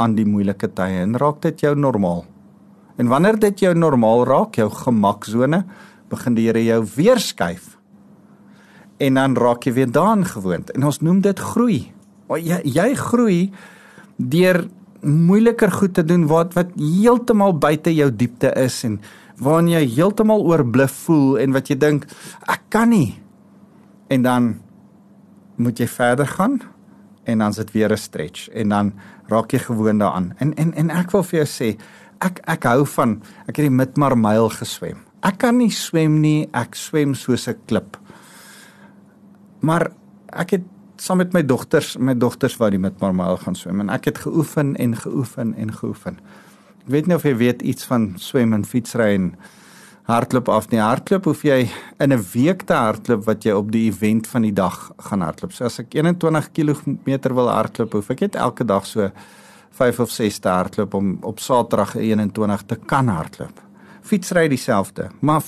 aan 0.00 0.16
die 0.16 0.26
moeilike 0.28 0.68
tye 0.76 1.02
en 1.04 1.16
raak 1.20 1.40
dit 1.44 1.64
jou 1.64 1.74
normaal. 1.76 2.24
En 3.00 3.08
wanneer 3.08 3.38
dit 3.40 3.64
jou 3.64 3.74
normaal 3.74 4.26
raak, 4.28 4.58
jou 4.60 4.68
gemaksone, 4.68 5.64
begin 6.10 6.36
die 6.36 6.48
Here 6.48 6.64
jou 6.64 6.82
weer 6.96 7.20
skuif 7.22 7.76
en 9.00 9.16
dan 9.16 9.36
raak 9.38 9.64
jy 9.64 9.72
weer 9.78 9.92
daaraan 9.92 10.26
gewoond 10.28 10.70
en 10.74 10.84
ons 10.84 11.00
noem 11.00 11.22
dit 11.24 11.38
groei. 11.52 11.80
Maar 12.28 12.42
jy 12.44 12.58
jy 12.68 12.88
groei 12.98 13.38
deur 14.16 14.66
moeiliker 15.00 15.72
goed 15.72 15.94
te 15.96 16.04
doen 16.04 16.26
wat 16.28 16.52
wat 16.58 16.74
heeltemal 16.76 17.56
buite 17.56 17.94
jou 17.94 18.10
diepte 18.12 18.52
is 18.60 18.82
en 18.84 18.98
waarin 19.40 19.70
jy 19.72 19.84
heeltemal 19.96 20.44
oorbluf 20.46 20.92
voel 21.06 21.38
en 21.40 21.54
wat 21.56 21.70
jy 21.70 21.78
dink 21.80 22.06
ek 22.46 22.68
kan 22.72 22.92
nie. 22.92 23.16
En 24.08 24.22
dan 24.22 24.50
moet 25.60 25.78
jy 25.80 25.88
verder 25.88 26.26
gaan 26.26 26.60
en 27.24 27.38
dan 27.38 27.52
sit 27.52 27.72
weer 27.72 27.92
'n 27.92 27.96
stretch 27.96 28.48
en 28.48 28.68
dan 28.68 28.92
raak 29.28 29.52
jy 29.52 29.58
gewoond 29.58 30.00
daaraan. 30.00 30.34
En 30.38 30.54
en 30.54 30.74
en 30.74 30.90
ek 30.90 31.10
wil 31.10 31.22
vir 31.22 31.44
jou 31.44 31.48
sê 31.48 31.78
ek 32.20 32.40
ek 32.44 32.64
hou 32.64 32.86
van 32.86 33.22
ek 33.46 33.56
het 33.56 33.66
die 33.68 33.70
Midmar 33.70 34.18
myl 34.18 34.48
geswem. 34.48 34.98
Ek 35.22 35.38
kan 35.38 35.56
nie 35.56 35.70
swem 35.70 36.20
nie, 36.20 36.48
ek 36.52 36.74
swem 36.74 37.14
soos 37.14 37.48
'n 37.48 37.56
klip. 37.66 37.96
Maar 39.60 39.90
ek 40.32 40.50
het 40.50 40.62
saam 40.96 41.16
met 41.16 41.32
my 41.32 41.42
dogters, 41.42 41.96
my 41.98 42.14
dogters 42.14 42.56
wou 42.60 42.68
die 42.70 42.80
met 42.80 43.00
normaal 43.00 43.36
gaan 43.40 43.54
swem 43.54 43.80
en 43.80 43.90
ek 43.90 44.10
het 44.10 44.18
geoefen 44.18 44.76
en 44.76 44.96
geoefen 44.96 45.54
en 45.54 45.72
geoefen. 45.72 46.18
Weet 46.90 47.06
nie 47.06 47.14
of 47.14 47.22
jy 47.22 47.36
weet 47.38 47.62
iets 47.62 47.86
van 47.86 48.14
swem 48.18 48.54
en 48.56 48.64
fietsry 48.66 49.12
en 49.14 49.34
hardloop 50.10 50.48
af 50.50 50.68
nie. 50.72 50.80
Hardloop 50.82 51.28
hoef 51.30 51.44
jy 51.46 51.68
in 52.00 52.12
'n 52.12 52.24
week 52.32 52.62
te 52.66 52.74
hardloop 52.74 53.24
wat 53.26 53.44
jy 53.44 53.52
op 53.52 53.70
die 53.70 53.86
event 53.86 54.26
van 54.26 54.42
die 54.42 54.52
dag 54.52 54.90
gaan 54.98 55.20
hardloop. 55.20 55.52
So 55.52 55.64
as 55.64 55.78
ek 55.78 55.94
21 55.94 56.50
km 56.52 57.34
wil 57.34 57.48
hardloop, 57.48 57.92
hoef 57.92 58.10
ek 58.10 58.20
net 58.20 58.34
elke 58.34 58.64
dag 58.64 58.86
so 58.86 59.10
5 59.70 60.00
of 60.00 60.10
6 60.10 60.38
te 60.38 60.48
hardloop 60.48 60.94
om 60.94 61.18
op 61.22 61.38
Saterdag 61.38 61.96
21 61.96 62.62
te 62.66 62.76
kan 62.76 63.08
hardloop. 63.08 63.60
Fietsry 64.02 64.48
dieselfde, 64.48 65.10
maar 65.20 65.42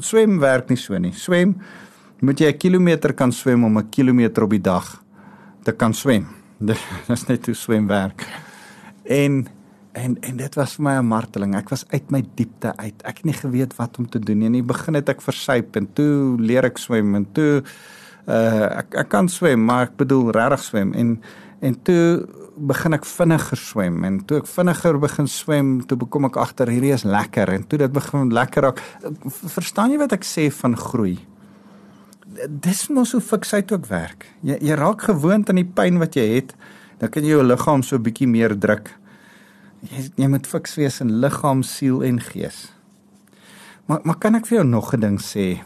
swem 0.00 0.38
werk 0.38 0.68
nie 0.68 0.76
so 0.76 0.98
nie. 0.98 1.12
Swem 1.12 1.56
moet 2.20 2.38
jy 2.38 2.52
'n 2.52 2.58
kilometer 2.58 3.12
kan 3.12 3.32
swem 3.32 3.64
om 3.64 3.78
'n 3.78 3.88
kilometer 3.90 4.42
op 4.42 4.50
die 4.50 4.60
dag 4.60 5.02
te 5.62 5.72
kan 5.72 5.94
swem. 5.94 6.26
Dis 7.08 7.26
net 7.28 7.46
hoe 7.46 7.54
swem 7.54 7.86
werk. 7.86 8.26
En 9.04 9.48
en 9.98 10.16
en 10.20 10.36
dit 10.36 10.54
was 10.58 10.74
vir 10.76 10.84
my 10.84 10.94
'n 10.98 11.06
marteling. 11.06 11.54
Ek 11.56 11.68
was 11.68 11.84
uit 11.88 12.10
my 12.10 12.22
diepte 12.34 12.76
uit. 12.76 13.02
Ek 13.02 13.16
het 13.16 13.24
nie 13.24 13.34
geweet 13.34 13.76
wat 13.76 13.98
om 13.98 14.08
te 14.08 14.18
doen 14.18 14.38
nie. 14.38 14.46
In 14.46 14.52
die 14.52 14.62
begin 14.62 14.94
het 14.94 15.08
ek 15.08 15.20
versuip 15.20 15.76
en 15.76 15.92
toe 15.92 16.36
leer 16.38 16.64
ek 16.64 16.78
swem 16.78 17.14
en 17.14 17.26
toe 17.32 17.62
uh 18.28 18.78
ek 18.78 18.94
ek 18.94 19.08
kan 19.08 19.28
swem, 19.28 19.64
maar 19.64 19.82
ek 19.82 19.96
bedoel 19.96 20.30
regtig 20.30 20.62
swem 20.62 20.92
en 20.94 21.20
en 21.60 21.82
toe 21.82 22.26
begin 22.56 22.92
ek 22.92 23.04
vinniger 23.04 23.56
swem 23.56 24.04
en 24.04 24.24
toe 24.24 24.38
ek 24.38 24.46
vinniger 24.46 24.98
begin 24.98 25.26
swem, 25.26 25.86
toe 25.86 25.96
bekom 25.96 26.24
ek 26.24 26.36
agter 26.36 26.68
hierdie 26.68 26.92
is 26.92 27.04
lekker 27.04 27.48
en 27.48 27.66
toe 27.66 27.78
dit 27.78 27.92
begin 27.92 28.30
lekker 28.30 28.62
raak. 28.62 28.80
Verstaan 29.46 29.90
jy 29.90 29.98
wat 29.98 30.12
ek 30.12 30.24
sê 30.24 30.50
van 30.50 30.76
groei? 30.76 31.18
dis 32.46 32.86
mos 32.92 33.12
hoe 33.12 33.22
fiksheid 33.24 33.72
ook 33.72 33.86
werk. 33.90 34.26
Jy 34.46 34.58
jy 34.62 34.76
raak 34.78 35.06
gewoond 35.08 35.48
aan 35.50 35.60
die 35.62 35.68
pyn 35.68 35.98
wat 36.02 36.16
jy 36.18 36.26
het, 36.36 36.54
dan 37.00 37.10
kan 37.12 37.24
jy 37.24 37.36
jou 37.36 37.44
liggaam 37.44 37.82
so 37.82 37.96
'n 37.96 38.02
bietjie 38.02 38.28
meer 38.28 38.54
druk. 38.58 38.90
Jy 39.86 40.08
jy 40.18 40.26
moet 40.26 40.46
fiks 40.46 40.74
wees 40.74 40.98
in 41.04 41.20
liggaam, 41.22 41.62
siel 41.62 42.02
en 42.02 42.18
gees. 42.18 42.72
Maar 43.86 44.02
maar 44.04 44.18
kan 44.18 44.34
ek 44.34 44.46
vir 44.46 44.58
jou 44.58 44.66
nog 44.66 44.94
'n 44.94 45.00
ding 45.00 45.18
sê 45.20 45.62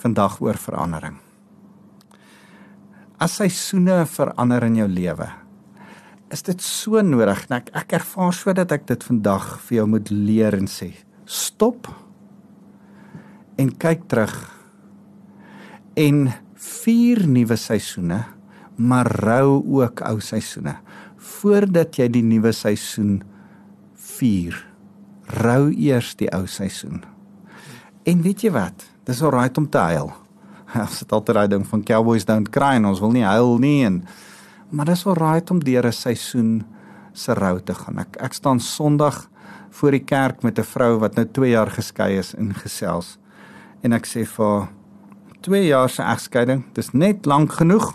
vandag 0.00 0.40
oor 0.40 0.56
verandering? 0.56 1.18
As 3.20 3.36
seisoene 3.36 4.06
verander 4.06 4.64
in 4.64 4.76
jou 4.76 4.88
lewe, 4.88 5.28
is 6.30 6.42
dit 6.42 6.60
so 6.62 7.00
nodig. 7.02 7.46
Ek 7.50 7.70
ek 7.74 7.92
ervaar 7.92 8.32
so 8.32 8.52
dat 8.52 8.72
ek 8.72 8.86
dit 8.86 9.04
vandag 9.04 9.60
vir 9.60 9.76
jou 9.76 9.86
moet 9.86 10.10
leer 10.10 10.54
en 10.54 10.66
sê, 10.66 10.92
stop 11.26 11.88
en 13.58 13.70
kyk 13.70 14.08
terug 14.08 14.34
en 15.96 16.32
vier 16.54 17.26
nuwe 17.26 17.56
seisoene, 17.56 18.24
maar 18.76 19.06
rou 19.06 19.62
ook 19.80 20.00
ou 20.00 20.18
seisoene. 20.20 20.76
Voordat 21.16 21.98
jy 21.98 22.08
die 22.08 22.22
nuwe 22.22 22.52
seisoen 22.52 23.22
vier, 24.18 24.56
rou 25.40 25.70
eers 25.72 26.14
die 26.20 26.28
ou 26.34 26.44
seisoen. 26.46 27.02
En 28.04 28.22
weet 28.22 28.44
jy 28.44 28.52
wat? 28.54 28.86
Dis 29.08 29.22
alright 29.24 29.56
om 29.58 29.68
te 29.68 29.78
huil. 29.78 30.12
Ons 30.84 31.00
het 31.04 31.12
altyd 31.12 31.38
daai 31.38 31.48
ding 31.56 31.66
van 31.68 31.84
cowboys 31.86 32.26
don't 32.28 32.50
cry 32.52 32.74
en 32.78 32.88
ons 32.90 33.00
wil 33.00 33.12
nie 33.14 33.24
huil 33.24 33.58
nie 33.62 33.84
en 33.86 34.02
maar 34.74 34.88
dis 34.88 35.04
alright 35.06 35.50
om 35.54 35.60
deur 35.62 35.86
'n 35.86 35.92
seisoen 35.92 36.64
se 37.12 37.34
rou 37.34 37.60
te 37.60 37.74
gaan. 37.74 37.98
Ek 37.98 38.16
ek 38.18 38.32
staan 38.32 38.60
Sondag 38.60 39.28
voor 39.70 39.90
die 39.90 40.04
kerk 40.04 40.42
met 40.42 40.58
'n 40.58 40.66
vrou 40.66 40.98
wat 40.98 41.14
nou 41.14 41.26
2 41.26 41.50
jaar 41.50 41.70
geskei 41.70 42.18
is 42.18 42.34
en 42.34 42.54
gesels. 42.54 43.18
En 43.82 43.92
ek 43.92 44.06
sê 44.06 44.26
vir 44.26 44.68
2 45.40 45.66
jaar 45.66 45.88
se 45.88 46.02
egskeiding, 46.02 46.64
dis 46.72 46.92
net 46.92 47.26
lank 47.26 47.52
genoeg 47.52 47.94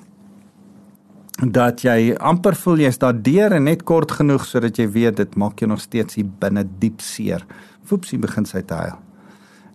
dat 1.39 1.85
jy 1.85 2.15
amper 2.19 2.55
voel 2.59 2.83
jy's 2.83 2.99
daardeur 2.99 3.53
en 3.55 3.63
net 3.69 3.85
kort 3.87 4.11
genoeg 4.11 4.43
sodat 4.47 4.79
jy 4.79 4.89
weet 4.91 5.21
dit 5.21 5.37
maak 5.39 5.61
jou 5.61 5.69
nog 5.71 5.79
steeds 5.79 6.19
hier 6.19 6.27
binne 6.41 6.65
diep 6.81 6.99
seer. 7.01 7.45
Woepsie 7.89 8.19
begin 8.19 8.45
sy 8.45 8.61
te 8.67 8.75
huil. 8.75 8.97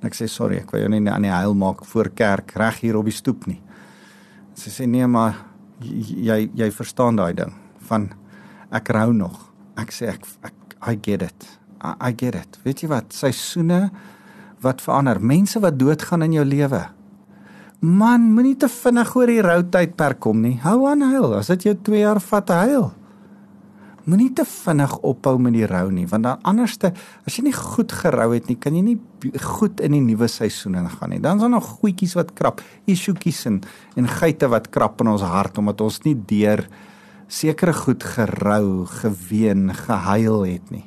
En 0.00 0.10
ek 0.10 0.16
sê 0.18 0.28
sorry, 0.28 0.60
ek 0.60 0.74
wou 0.74 0.82
jou 0.82 0.90
nie 0.92 1.00
aan 1.08 1.24
die 1.24 1.32
huil 1.32 1.56
maak 1.56 1.84
voor 1.88 2.10
kerk 2.12 2.52
reg 2.60 2.82
hier 2.84 2.98
op 3.00 3.08
die 3.08 3.16
stoep 3.16 3.46
nie. 3.48 3.60
Sy 4.54 4.70
sê 4.70 4.88
nee, 4.90 5.06
maar 5.08 5.40
jy 5.80 6.50
jy 6.54 6.70
verstaan 6.70 7.16
daai 7.16 7.32
ding 7.34 7.54
van 7.88 8.10
ek 8.74 8.92
rou 8.92 9.12
nog. 9.16 9.38
Ek 9.80 9.92
sê 9.92 10.12
ek, 10.12 10.28
ek 10.44 10.76
I 10.84 10.98
get 11.00 11.22
it. 11.22 11.48
I, 11.80 11.94
I 12.10 12.12
get 12.12 12.36
it. 12.36 12.58
Weet 12.64 12.84
jy 12.84 12.90
wat? 12.92 13.14
Seisoene 13.16 13.88
wat 14.64 14.84
verander, 14.84 15.20
mense 15.20 15.60
wat 15.60 15.78
doodgaan 15.80 16.24
in 16.24 16.38
jou 16.38 16.44
lewe. 16.44 16.80
Man, 17.84 18.30
moenie 18.32 18.54
te 18.56 18.68
vinnig 18.70 19.10
oor 19.12 19.28
die 19.28 19.42
rou 19.44 19.58
tydperk 19.68 20.22
kom 20.24 20.38
nie. 20.40 20.54
Hou 20.62 20.86
aan 20.88 21.02
huil. 21.04 21.34
As 21.36 21.50
dit 21.52 21.66
jou 21.68 21.74
2 21.90 21.98
jaar 22.00 22.20
vat, 22.22 22.52
huil. 22.64 22.86
Moenie 24.08 24.30
te 24.36 24.44
vinnig 24.48 24.94
ophou 25.04 25.34
met 25.40 25.52
die 25.52 25.66
rou 25.68 25.90
nie, 25.92 26.04
want 26.08 26.24
dan 26.24 26.40
anderste, 26.48 26.90
as 27.24 27.36
jy 27.36 27.46
nie 27.46 27.54
goed 27.56 27.92
gerou 27.92 28.30
het 28.34 28.48
nie, 28.48 28.56
kan 28.60 28.76
jy 28.76 28.82
nie 28.84 28.96
goed 29.56 29.80
in 29.84 29.96
die 29.96 30.02
nuwe 30.04 30.28
seisoen 30.28 30.76
ingaan 30.80 31.12
nie. 31.12 31.20
Dan 31.24 31.40
is 31.40 31.44
daar 31.44 31.52
nog 31.56 31.70
goetjies 31.80 32.16
wat 32.16 32.32
krap, 32.36 32.60
isuetjies 32.88 33.44
en 33.48 33.60
en 34.00 34.08
geite 34.20 34.48
wat 34.52 34.70
krap 34.72 35.00
in 35.04 35.12
ons 35.12 35.24
hart 35.24 35.60
omdat 35.60 35.84
ons 35.84 36.00
nie 36.04 36.16
deur 36.16 36.64
sekere 37.28 37.72
goed 37.76 38.04
gerou, 38.04 38.84
geween, 39.00 39.70
gehuil 39.76 40.44
het 40.52 40.72
nie. 40.72 40.84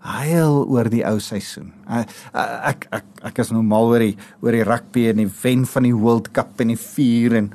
Huil 0.00 0.62
oor 0.72 0.88
die 0.88 1.02
ou 1.04 1.18
seisoen. 1.20 1.74
Ek 1.84 2.86
ek 2.88 3.04
ek 3.30 3.40
is 3.42 3.50
nou 3.52 3.60
mal 3.62 3.90
oor 3.90 4.00
die 4.00 4.14
oor 4.40 4.56
die 4.56 4.64
rugby 4.64 5.10
en 5.10 5.20
die 5.20 5.28
wen 5.42 5.66
van 5.68 5.84
die 5.84 5.96
World 5.96 6.30
Cup 6.32 6.60
en 6.64 6.72
die 6.72 6.80
vuur 6.80 7.36
en 7.36 7.50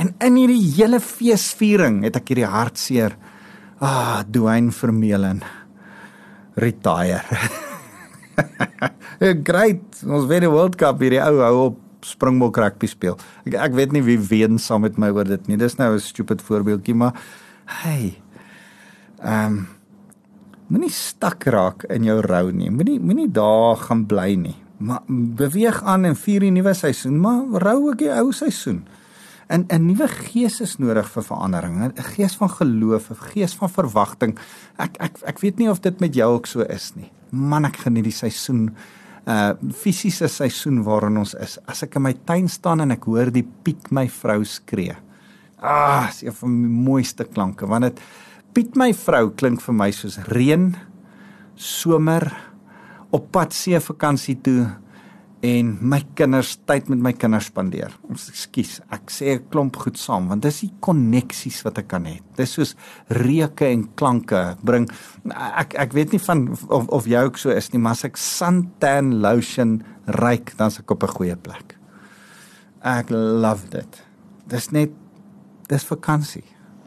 en 0.00 0.12
in 0.22 0.38
hierdie 0.38 0.70
hele 0.78 1.00
feesviering 1.02 2.04
het 2.06 2.16
ek 2.20 2.30
hierdie 2.30 2.48
hartseer. 2.48 3.16
Ah, 3.80 4.22
Dwayne 4.22 4.70
Vermeulen 4.70 5.42
retire. 6.60 7.24
Great. 9.48 9.82
Ons 10.06 10.28
wen 10.30 10.46
die 10.46 10.52
World 10.52 10.78
Cup 10.78 11.02
hierdie 11.02 11.22
ou 11.24 11.42
hou 11.42 11.54
op 11.70 11.80
Springbok 12.06 12.56
rugby 12.62 12.88
speel. 12.88 13.18
Ek 13.48 13.58
ek 13.66 13.76
weet 13.76 13.92
nie 13.96 14.04
wie 14.06 14.18
wen 14.30 14.62
saam 14.62 14.86
met 14.86 14.96
my 15.00 15.10
oor 15.12 15.28
dit 15.28 15.50
nie. 15.50 15.58
Dis 15.60 15.76
nou 15.80 15.92
'n 15.96 16.00
stupid 16.00 16.40
voorbeeldjie, 16.40 16.94
maar 16.94 17.18
hey. 17.82 18.14
Ehm 19.20 19.58
um, 19.58 19.79
moenie 20.70 20.92
stak 20.94 21.44
raak 21.50 21.84
in 21.90 22.06
jou 22.06 22.20
rou 22.24 22.50
nie. 22.54 22.70
Moenie 22.70 23.00
moenie 23.02 23.28
daar 23.34 23.76
gaan 23.76 24.06
bly 24.06 24.34
nie. 24.38 24.56
Maar 24.80 25.02
beweeg 25.08 25.82
aan 25.82 26.06
en 26.08 26.16
vier 26.16 26.46
die 26.46 26.54
nuwe 26.54 26.72
seisoen, 26.74 27.18
maar 27.20 27.60
rou 27.62 27.90
ook 27.90 27.98
die 28.00 28.12
ou 28.14 28.30
seisoen. 28.32 28.84
En 29.50 29.66
'n 29.68 29.86
nuwe 29.86 30.08
gees 30.08 30.60
is 30.60 30.78
nodig 30.78 31.10
vir 31.10 31.22
verandering, 31.22 31.82
'n 31.82 32.02
gees 32.14 32.36
van 32.36 32.50
geloof, 32.50 33.10
'n 33.10 33.22
gees 33.34 33.54
van 33.54 33.68
verwagting. 33.68 34.38
Ek 34.78 34.96
ek 35.00 35.18
ek 35.22 35.38
weet 35.40 35.58
nie 35.58 35.70
of 35.70 35.80
dit 35.80 36.00
met 36.00 36.14
jou 36.14 36.34
ook 36.34 36.46
so 36.46 36.60
is 36.60 36.92
nie. 36.94 37.10
Man, 37.30 37.64
ek 37.64 37.76
geniet 37.76 38.04
die 38.04 38.12
seisoen 38.12 38.74
uh 39.26 39.52
fisiese 39.72 40.28
seisoen 40.28 40.82
waarin 40.82 41.18
ons 41.18 41.34
is. 41.34 41.58
As 41.66 41.82
ek 41.82 41.96
in 41.96 42.02
my 42.02 42.14
tuin 42.24 42.48
staan 42.48 42.80
en 42.80 42.90
ek 42.90 43.04
hoor 43.04 43.30
die 43.30 43.46
Piet 43.62 43.90
my 43.90 44.08
vrou 44.08 44.44
skree. 44.44 44.96
Ah, 45.60 46.06
dis 46.06 46.22
een 46.22 46.32
van 46.32 46.62
die 46.62 46.68
mooiste 46.68 47.24
klanke 47.24 47.66
want 47.66 47.82
dit 47.82 48.00
Piet 48.50 48.74
my 48.74 48.90
vrou 48.98 49.28
klink 49.38 49.60
vir 49.62 49.74
my 49.78 49.92
soos 49.94 50.16
reën, 50.26 50.72
somer, 51.54 52.24
op 53.14 53.28
pad 53.34 53.54
see 53.54 53.78
vakansie 53.78 54.36
toe 54.42 54.64
en 55.46 55.70
my 55.88 56.00
kinders 56.18 56.56
tyd 56.68 56.90
met 56.92 57.00
my 57.00 57.12
kinders 57.16 57.46
spandeer. 57.48 57.94
Ons 58.10 58.26
ekskuus, 58.32 58.80
ek 58.92 59.10
sê 59.10 59.38
'n 59.38 59.46
klomp 59.50 59.76
goed 59.76 59.96
saam 59.96 60.28
want 60.28 60.42
dis 60.42 60.60
die 60.60 60.72
koneksies 60.80 61.62
wat 61.64 61.78
ek 61.78 61.88
kan 61.88 62.04
hê. 62.04 62.20
Dis 62.36 62.52
soos 62.52 62.74
reuke 63.08 63.66
en 63.66 63.88
klanke 63.94 64.56
bring 64.62 64.90
ek 65.32 65.74
ek 65.74 65.92
weet 65.92 66.12
nie 66.12 66.18
van 66.18 66.48
of 66.68 66.88
of 66.88 67.06
jy 67.06 67.22
ook 67.24 67.38
so 67.38 67.50
is 67.50 67.72
nie, 67.72 67.80
maar 67.80 67.92
as 67.92 68.04
ek 68.04 68.16
suntan 68.16 69.22
lotion 69.22 69.82
ryk, 70.06 70.56
dan's 70.56 70.78
ek 70.78 70.90
op 70.90 71.02
'n 71.04 71.16
goeie 71.16 71.36
plek. 71.36 71.76
Ek 72.82 73.10
love 73.10 73.70
dit. 73.70 74.02
Dis 74.48 74.70
net 74.72 74.90
dis 75.68 75.84
vakansie. 75.84 76.44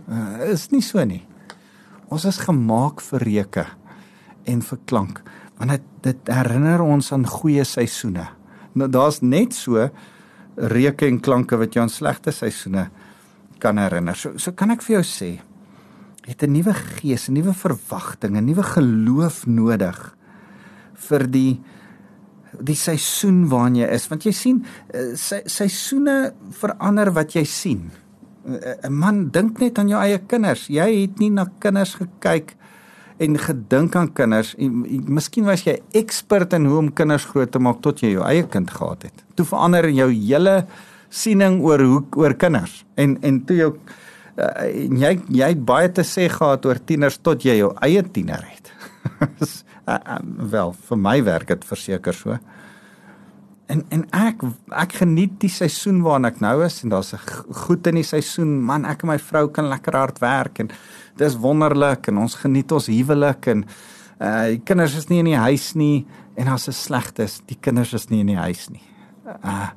Uh, 0.10 0.52
is 0.52 0.70
nie 0.72 0.82
so 0.82 1.04
nie. 1.06 1.26
Ons 2.14 2.28
is 2.30 2.44
gemaak 2.46 3.02
vir 3.02 3.24
reuke 3.26 3.64
en 4.50 4.62
vir 4.62 4.80
klank 4.90 5.24
want 5.58 5.72
dit 5.74 5.90
dit 6.04 6.30
herinner 6.36 6.82
ons 6.84 7.08
aan 7.16 7.24
goeie 7.24 7.64
seisoene. 7.64 8.26
Nou 8.76 8.90
daar's 8.92 9.22
net 9.24 9.54
so 9.56 9.86
reuke 10.58 11.08
en 11.08 11.22
klanke 11.24 11.56
wat 11.62 11.78
jou 11.78 11.80
aan 11.86 11.94
slegte 11.94 12.34
seisoene 12.36 12.90
kan 13.64 13.80
herinner. 13.80 14.18
So 14.20 14.36
so 14.36 14.52
kan 14.52 14.74
ek 14.76 14.84
vir 14.84 14.98
jou 14.98 15.04
sê, 15.08 15.30
het 16.28 16.44
'n 16.44 16.52
nuwe 16.52 16.74
gees, 16.74 17.30
'n 17.30 17.34
nuwe 17.40 17.54
verwagting, 17.54 18.36
'n 18.36 18.46
nuwe 18.46 18.64
geloof 18.64 19.48
nodig 19.48 20.16
vir 20.94 21.28
die 21.28 21.62
die 22.60 22.76
seisoen 22.76 23.48
waarin 23.50 23.76
jy 23.76 23.88
is 23.88 24.10
want 24.10 24.26
jy 24.26 24.32
sien 24.32 24.66
eh, 24.94 25.16
seisoene 25.16 26.34
verander 26.52 27.14
wat 27.14 27.34
jy 27.34 27.46
sien. 27.46 27.92
'n 28.44 28.92
man 28.92 29.30
dink 29.32 29.60
net 29.60 29.80
aan 29.80 29.88
jou 29.88 30.00
eie 30.02 30.20
kinders. 30.20 30.68
Jy 30.68 31.02
het 31.02 31.20
nie 31.20 31.30
na 31.30 31.46
kinders 31.60 31.96
gekyk 31.96 32.56
en 33.18 33.38
gedink 33.40 33.96
aan 33.96 34.14
kinders. 34.14 34.56
Miskien 34.58 35.46
was 35.46 35.64
jy 35.64 35.80
ekspert 35.94 36.54
in 36.54 36.66
hoe 36.66 36.78
om 36.78 36.94
kinders 36.94 37.26
groot 37.26 37.52
te 37.52 37.60
maak 37.60 37.82
tot 37.82 38.02
jy 38.04 38.16
jou 38.18 38.26
eie 38.28 38.44
kind 38.44 38.70
gehad 38.70 39.04
het. 39.04 39.24
Toe 39.36 39.46
verander 39.46 39.90
jou 39.90 40.10
hele 40.12 40.66
siening 41.10 41.62
oor 41.62 41.80
hoe 41.80 42.04
oor 42.16 42.34
kinders. 42.34 42.84
En 42.96 43.18
en 43.22 43.44
toe 43.46 43.58
jou 43.58 43.72
uh, 44.38 44.50
jy 45.00 45.14
jy 45.30 45.52
het 45.54 45.66
baie 45.66 45.92
te 45.92 46.04
sê 46.08 46.28
gehad 46.32 46.66
oor 46.66 46.82
tieners 46.84 47.20
tot 47.22 47.44
jy 47.46 47.60
jou 47.62 47.72
eie 47.86 48.04
tiener 48.04 48.44
het. 48.44 48.74
uh, 49.22 49.38
uh, 49.94 50.20
wel, 50.52 50.76
vir 50.90 50.98
my 50.98 51.18
werk 51.24 51.48
dit 51.54 51.66
verseker 51.66 52.18
so. 52.18 52.40
En 53.72 53.84
en 53.90 54.04
ek 54.12 54.44
ek 54.76 54.98
geniet 55.02 55.38
die 55.42 55.52
seisoen 55.52 56.02
waarin 56.04 56.28
ek 56.28 56.42
nou 56.44 56.58
is 56.66 56.82
en 56.84 56.92
daar's 56.92 57.14
'n 57.14 57.54
goed 57.54 57.88
in 57.88 57.96
die 57.96 58.04
seisoen. 58.04 58.62
Man, 58.62 58.86
ek 58.86 59.04
en 59.04 59.08
my 59.08 59.20
vrou 59.20 59.48
kan 59.48 59.70
lekker 59.70 59.96
hard 59.96 60.20
werk 60.20 60.60
en 60.60 60.70
dis 61.18 61.38
wonderlik 61.38 62.08
en 62.08 62.18
ons 62.18 62.36
geniet 62.36 62.72
ons 62.72 62.88
huwelik 62.88 63.48
en 63.48 63.66
uh 64.20 64.48
die 64.48 64.62
kinders 64.64 64.96
is 64.96 65.10
nie 65.10 65.20
in 65.20 65.26
die 65.26 65.38
huis 65.38 65.74
nie 65.76 66.06
en 66.36 66.48
as 66.48 66.66
dit 66.66 66.76
sleg 66.76 67.12
is, 67.18 67.42
die 67.46 67.58
kinders 67.60 67.94
is 67.94 68.10
nie 68.10 68.20
in 68.20 68.28
die 68.28 68.40
huis 68.40 68.70
nie. 68.70 68.84
Uh 69.44 69.70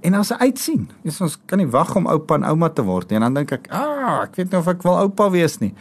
en 0.00 0.14
as 0.14 0.28
hy 0.30 0.36
uitsien, 0.36 0.88
is 1.04 1.20
ons 1.20 1.38
kan 1.46 1.58
nie 1.58 1.70
wag 1.70 1.96
om 1.96 2.06
oupa 2.06 2.34
en 2.34 2.44
ouma 2.44 2.68
te 2.68 2.82
word 2.82 3.10
nie 3.10 3.16
en 3.16 3.22
dan 3.22 3.34
dink 3.34 3.52
ek, 3.52 3.68
ah, 3.74 4.22
ek 4.22 4.36
weet 4.36 4.52
nie 4.52 4.58
of 4.58 4.68
ek 4.68 4.84
wil 4.86 4.98
oupa 5.00 5.30
wees 5.30 5.58
nie. 5.60 5.74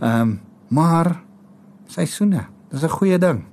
Ehm 0.00 0.20
um, 0.20 0.40
maar 0.70 1.16
seisoene, 1.90 2.46
dis 2.70 2.84
'n 2.84 2.88
goeie 2.88 3.18
ding. 3.18 3.49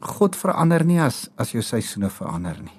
God 0.00 0.36
verander 0.36 0.84
nie 0.84 1.00
as 1.02 1.28
as 1.36 1.54
jou 1.54 1.62
seisoene 1.62 2.10
verander 2.10 2.62
nie. 2.62 2.76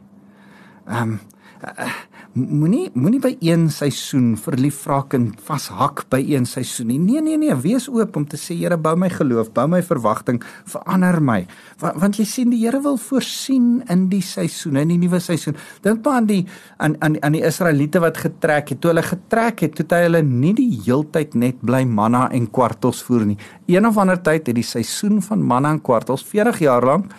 Ehm 0.87 1.13
um, 1.13 1.19
uh, 1.61 1.99
moenie 2.33 2.89
moenie 2.95 3.19
by 3.19 3.31
een 3.43 3.65
seisoen 3.73 4.33
verlief 4.39 4.79
raak 4.87 5.15
en 5.17 5.31
vashak 5.45 6.05
by 6.13 6.19
een 6.31 6.45
seisoen 6.47 6.87
nie. 6.91 6.99
Nee 6.99 7.21
nee 7.21 7.37
nee, 7.37 7.55
wees 7.59 7.89
oop 7.91 8.15
om 8.15 8.25
te 8.27 8.37
sê 8.39 8.55
Here, 8.61 8.77
bou 8.77 8.93
my 8.99 9.09
geloof, 9.11 9.49
bou 9.55 9.65
my 9.67 9.81
verwagting, 9.83 10.41
verander 10.69 11.19
my. 11.21 11.39
Want, 11.81 11.99
want 12.01 12.19
jy 12.19 12.25
sien 12.29 12.53
die 12.53 12.61
Here 12.63 12.79
wil 12.83 12.99
voorsien 13.01 13.81
in 13.91 14.05
die 14.11 14.21
seisoene, 14.23 14.85
in 14.85 14.93
die 14.93 14.99
nuwe 15.01 15.19
seisoen. 15.23 15.57
Dink 15.83 16.05
maar 16.05 16.21
aan 16.21 16.29
die 16.29 16.43
aan 16.77 16.95
aan 17.01 17.17
aan 17.21 17.35
die 17.35 17.43
Israeliete 17.47 18.03
wat 18.03 18.21
getrek 18.23 18.71
het. 18.73 18.81
Toe 18.81 18.93
hulle 18.93 19.05
getrek 19.05 19.65
het, 19.67 19.81
het 19.83 19.97
hy 19.97 20.03
hulle 20.05 20.23
nie 20.27 20.53
die 20.57 20.69
heeltyd 20.85 21.35
net 21.35 21.59
bly 21.65 21.83
manna 21.87 22.27
en 22.31 22.47
kwartels 22.51 23.03
voer 23.07 23.25
nie. 23.33 23.39
Een 23.71 23.87
of 23.87 23.99
ander 23.99 24.21
tyd 24.21 24.47
het 24.47 24.55
die 24.55 24.67
seisoen 24.67 25.19
van 25.25 25.43
manna 25.43 25.75
en 25.75 25.83
kwartels 25.83 26.23
40 26.27 26.63
jaar 26.67 26.85
lank 26.93 27.11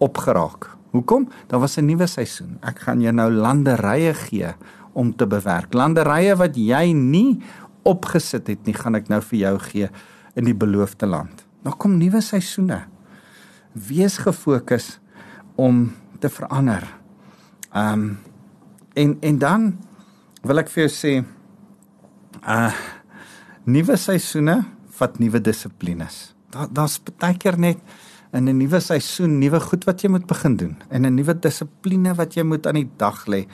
opgeraak. 0.00 0.79
Hoekom? 0.90 1.28
Daar 1.46 1.60
was 1.60 1.76
'n 1.78 1.86
nuwe 1.86 2.06
seisoen. 2.06 2.58
Ek 2.60 2.78
gaan 2.78 3.00
jou 3.00 3.12
nou 3.12 3.30
landerye 3.30 4.14
gee 4.14 4.54
om 4.92 5.16
te 5.16 5.26
bewerk. 5.26 5.74
Landerye 5.74 6.36
wat 6.36 6.56
jy 6.56 6.92
nie 6.92 7.42
opgesit 7.82 8.46
het 8.46 8.66
nie, 8.66 8.74
gaan 8.74 8.94
ek 8.94 9.08
nou 9.08 9.20
vir 9.20 9.38
jou 9.38 9.58
gee 9.58 9.90
in 10.34 10.44
die 10.44 10.54
beloofde 10.54 11.06
land. 11.06 11.44
Nou 11.62 11.76
kom 11.76 11.98
nuwe 11.98 12.20
seisoene. 12.20 12.84
Wees 13.72 14.18
gefokus 14.18 14.98
om 15.56 15.92
te 16.18 16.28
verander. 16.28 16.86
Ehm 17.72 17.92
um, 17.92 18.18
en 18.94 19.16
en 19.20 19.38
dan 19.38 19.78
wil 20.42 20.58
ek 20.58 20.68
vir 20.68 20.88
jou 20.88 20.90
sê 20.90 21.12
uh 22.42 22.72
nuwe 23.64 23.96
seisoene 23.96 24.64
vat 24.98 25.18
nuwe 25.18 25.40
dissiplines. 25.40 26.34
Daar 26.50 26.68
daar's 26.72 26.98
baie 27.18 27.36
keer 27.36 27.58
net 27.58 27.78
in 28.32 28.48
'n 28.48 28.56
nuwe 28.56 28.80
seisoen 28.80 29.38
nuwe 29.38 29.60
goed 29.60 29.84
wat 29.84 30.02
jy 30.02 30.08
moet 30.10 30.26
begin 30.26 30.56
doen 30.56 30.76
en 30.90 31.06
'n 31.06 31.14
nuwe 31.14 31.34
dissipline 31.34 32.14
wat 32.14 32.34
jy 32.34 32.42
moet 32.42 32.66
aan 32.66 32.74
die 32.74 32.90
dag 32.96 33.26
lê. 33.26 33.46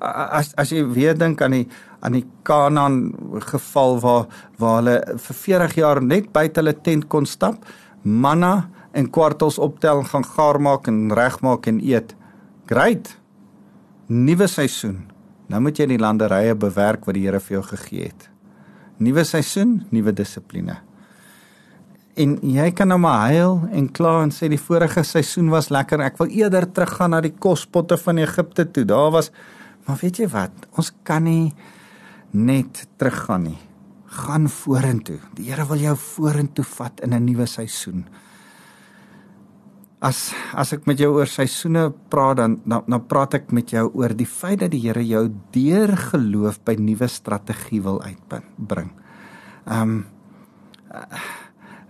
As 0.00 0.54
as 0.56 0.70
jy 0.70 0.84
weer 0.84 1.14
dink 1.18 1.42
aan 1.42 1.50
die 1.50 1.68
aan 2.00 2.12
die 2.12 2.26
Kanaan 2.42 3.14
geval 3.38 4.00
waar 4.00 4.26
waar 4.58 4.82
hulle 4.82 5.18
vir 5.18 5.34
40 5.34 5.74
jaar 5.74 6.02
net 6.02 6.32
buite 6.32 6.60
hulle 6.60 6.80
tent 6.82 7.08
kon 7.08 7.26
stap, 7.26 7.64
manna 8.02 8.68
en 8.92 9.10
kwartels 9.10 9.58
optel 9.58 9.98
en 9.98 10.06
gaan 10.06 10.24
gaar 10.24 10.60
maak 10.60 10.86
en 10.86 11.12
regmaak 11.12 11.66
en 11.66 11.80
eet. 11.80 12.14
Great. 12.66 13.16
Nuwe 14.06 14.46
seisoen. 14.46 15.06
Nou 15.46 15.60
moet 15.60 15.78
jy 15.78 15.86
die 15.86 15.98
landerye 15.98 16.54
bewerk 16.54 17.04
wat 17.04 17.14
die 17.14 17.26
Here 17.26 17.40
vir 17.40 17.60
jou 17.60 17.62
gegee 17.62 18.04
het. 18.04 18.28
Nuwe 18.98 19.24
seisoen, 19.24 19.86
nuwe 19.90 20.12
dissipline. 20.12 20.76
En 22.20 22.36
jy 22.44 22.68
kan 22.76 22.88
nou 22.92 22.98
maar 23.00 23.30
huil 23.32 23.60
en 23.72 23.88
kla 23.88 24.18
en 24.22 24.32
sê 24.34 24.50
die 24.52 24.60
vorige 24.60 25.04
seisoen 25.06 25.48
was 25.52 25.70
lekker. 25.72 26.02
Ek 26.04 26.18
wil 26.20 26.28
eerder 26.28 26.66
teruggaan 26.68 27.14
na 27.14 27.22
die 27.24 27.32
kospotte 27.32 27.96
van 27.96 28.20
Egipte 28.20 28.66
toe. 28.68 28.84
Daar 28.84 29.10
was 29.14 29.30
maar 29.86 29.98
weet 29.98 30.20
jy 30.20 30.28
wat? 30.30 30.52
Ons 30.78 30.92
kan 31.02 31.24
nie 31.24 31.54
net 32.30 32.84
teruggaan 33.00 33.48
nie. 33.48 33.58
Gaan 34.12 34.46
vorentoe. 34.48 35.18
Die 35.34 35.48
Here 35.48 35.64
wil 35.66 35.80
jou 35.80 35.96
vorentoe 35.96 36.64
vat 36.64 37.00
in 37.00 37.14
'n 37.14 37.24
nuwe 37.24 37.46
seisoen 37.46 38.04
as 40.02 40.32
as 40.58 40.74
ek 40.74 40.86
met 40.90 40.98
jou 41.00 41.12
oor 41.14 41.30
seisoene 41.30 41.86
praat 42.10 42.40
dan 42.40 42.56
dan, 42.66 42.82
dan 42.90 43.04
praat 43.06 43.38
ek 43.38 43.52
met 43.54 43.70
jou 43.70 43.86
oor 43.94 44.14
die 44.18 44.26
feit 44.26 44.60
dat 44.64 44.72
die 44.74 44.82
Here 44.82 45.02
jou 45.06 45.28
deur 45.54 45.94
geloof 46.10 46.58
by 46.66 46.74
nuwe 46.78 47.08
strategie 47.08 47.82
wil 47.84 48.02
uitbring. 48.02 48.90
Ehm 49.66 49.82
um, 49.82 50.02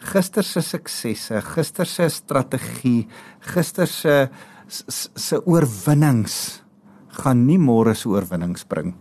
gister 0.03 0.45
se 0.45 0.63
suksesse, 0.65 1.41
gister 1.55 1.89
se 1.89 2.09
strategie, 2.11 3.07
gister 3.55 3.89
se 3.89 4.17
se 4.73 5.37
oorwinnings 5.45 6.63
gaan 7.19 7.43
nie 7.45 7.59
môre 7.61 7.93
se 7.95 8.09
oorwinnings 8.09 8.65
bring. 8.65 8.95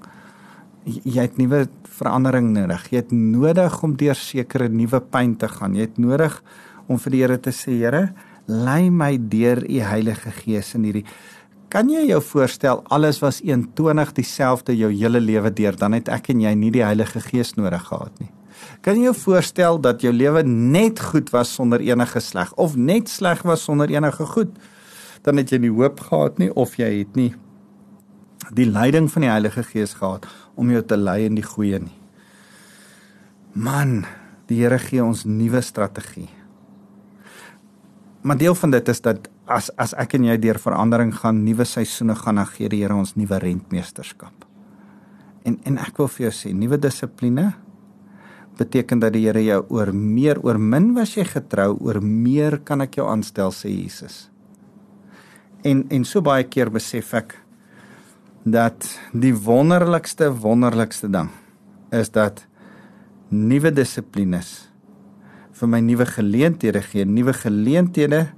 Jy 0.83 1.21
het 1.21 1.37
nuwe 1.39 1.67
verandering 1.97 2.49
nodig. 2.51 2.87
Jy 2.91 3.03
het 3.03 3.13
nodig 3.15 3.77
om 3.85 3.93
deur 3.95 4.17
sekere 4.17 4.67
nuwe 4.69 4.99
pyn 5.13 5.37
te 5.39 5.47
gaan. 5.47 5.77
Jy 5.77 5.85
het 5.87 6.01
nodig 6.01 6.41
om 6.89 6.99
vir 6.99 7.13
die 7.13 7.21
Here 7.21 7.37
te 7.39 7.53
sê, 7.55 7.77
Here, 7.77 8.09
lei 8.47 8.89
my 8.89 9.13
deur 9.31 9.61
u 9.63 9.79
Heilige 9.85 10.33
Gees 10.41 10.73
in 10.75 10.89
hierdie 10.89 11.05
Kan 11.71 11.87
jy 11.87 12.01
jou 12.09 12.19
voorstel 12.33 12.81
alles 12.91 13.21
was 13.23 13.37
120 13.39 14.09
dieselfde 14.17 14.73
jou 14.75 14.89
hele 14.91 15.21
lewe 15.23 15.53
deur 15.55 15.77
dan 15.79 15.95
het 15.95 16.09
ek 16.11 16.33
en 16.33 16.41
jy 16.43 16.51
nie 16.59 16.71
die 16.75 16.83
Heilige 16.83 17.21
Gees 17.23 17.53
nodig 17.55 17.85
gehad 17.87 18.17
nie. 18.19 18.27
Kan 18.81 18.97
jy 18.99 19.09
jou 19.09 19.15
voorstel 19.23 19.79
dat 19.81 20.01
jou 20.01 20.13
lewe 20.13 20.43
net 20.47 20.99
goed 21.11 21.31
was 21.33 21.53
sonder 21.53 21.83
enige 21.85 22.19
sleg 22.19 22.53
of 22.55 22.75
net 22.75 23.09
sleg 23.09 23.43
was 23.47 23.63
sonder 23.63 23.89
enige 23.89 24.25
goed? 24.25 24.51
Dan 25.21 25.37
het 25.37 25.53
jy 25.53 25.61
nie 25.61 25.73
hoop 25.73 25.99
gehad 26.09 26.41
nie 26.41 26.51
of 26.53 26.77
jy 26.79 26.91
het 27.01 27.15
nie 27.15 27.31
die 28.51 28.67
leiding 28.67 29.05
van 29.11 29.23
die 29.23 29.31
Heilige 29.31 29.63
Gees 29.63 29.93
gehad 29.99 30.25
om 30.59 30.71
jou 30.73 30.81
te 30.83 30.97
lei 30.97 31.21
in 31.29 31.37
die 31.37 31.45
goeie 31.45 31.79
nie. 31.79 31.97
Man, 33.53 34.01
die 34.49 34.59
Here 34.59 34.79
gee 34.81 35.03
ons 35.03 35.23
nuwe 35.23 35.61
strategie 35.63 36.27
maar 38.21 38.37
deel 38.37 38.55
van 38.55 38.71
dit 38.71 38.87
is 38.87 39.01
dat 39.01 39.29
as 39.45 39.69
as 39.81 39.93
ek 39.99 40.15
en 40.17 40.27
jy 40.29 40.37
deur 40.39 40.59
verandering 40.61 41.11
gaan, 41.15 41.43
nuwe 41.43 41.65
seisoene 41.67 42.15
gaan, 42.15 42.39
dan 42.39 42.49
gee 42.53 42.69
die 42.69 42.83
Here 42.83 42.95
ons 42.95 43.15
nuwe 43.19 43.39
rentmeesterskap. 43.41 44.45
En 45.45 45.57
en 45.65 45.79
ek 45.81 45.97
wil 45.97 46.09
vir 46.15 46.27
jou 46.27 46.33
sê, 46.37 46.53
nuwe 46.53 46.77
dissipline 46.79 47.51
beteken 48.61 49.01
dat 49.01 49.15
die 49.15 49.25
Here 49.25 49.41
jou 49.43 49.61
oor 49.73 49.91
meer 49.95 50.39
oor 50.45 50.59
min 50.59 50.93
was 50.97 51.15
jy 51.17 51.25
getrou, 51.27 51.75
oor 51.81 52.01
meer 52.01 52.59
kan 52.65 52.85
ek 52.85 52.99
jou 52.99 53.07
aanstel 53.09 53.53
sê 53.55 53.73
Jesus. 53.73 54.27
En 55.65 55.85
en 55.89 56.05
so 56.05 56.21
baie 56.25 56.47
keer 56.49 56.71
besef 56.73 57.13
ek 57.17 57.37
dat 58.43 58.87
die 59.13 59.33
wonderlikste 59.33 60.31
wonderlikste 60.33 61.09
ding 61.11 61.29
is 61.93 62.09
dat 62.09 62.45
nuwe 63.29 63.69
dissiplines 63.71 64.71
vir 65.61 65.69
my 65.69 65.81
nuwe 65.85 66.07
geleenthede 66.09 66.81
gee, 66.81 67.05
nuwe 67.05 67.35
geleenthede 67.37 68.31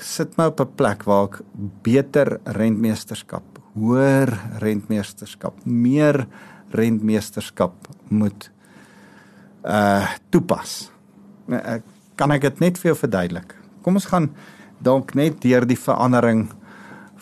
sit 0.00 0.38
my 0.38 0.46
op 0.48 0.60
'n 0.60 0.74
plek 0.76 1.04
waar 1.04 1.28
ek 1.28 1.42
beter 1.82 2.40
rentmeesterskap, 2.44 3.44
hoër 3.74 4.32
rentmeesterskap, 4.60 5.54
meer 5.66 6.26
rentmeesterskap 6.72 7.74
moet 8.08 8.50
uh 9.64 10.08
toepas. 10.30 10.90
Uh, 11.48 11.80
kan 12.16 12.32
ek 12.34 12.44
dit 12.48 12.60
net 12.60 12.78
vir 12.80 12.92
jou 12.92 12.98
verduidelik? 13.04 13.54
Kom 13.84 13.96
ons 13.98 14.08
gaan 14.08 14.30
dalk 14.84 15.14
net 15.16 15.40
deur 15.42 15.66
die 15.68 15.78
verandering 15.78 16.46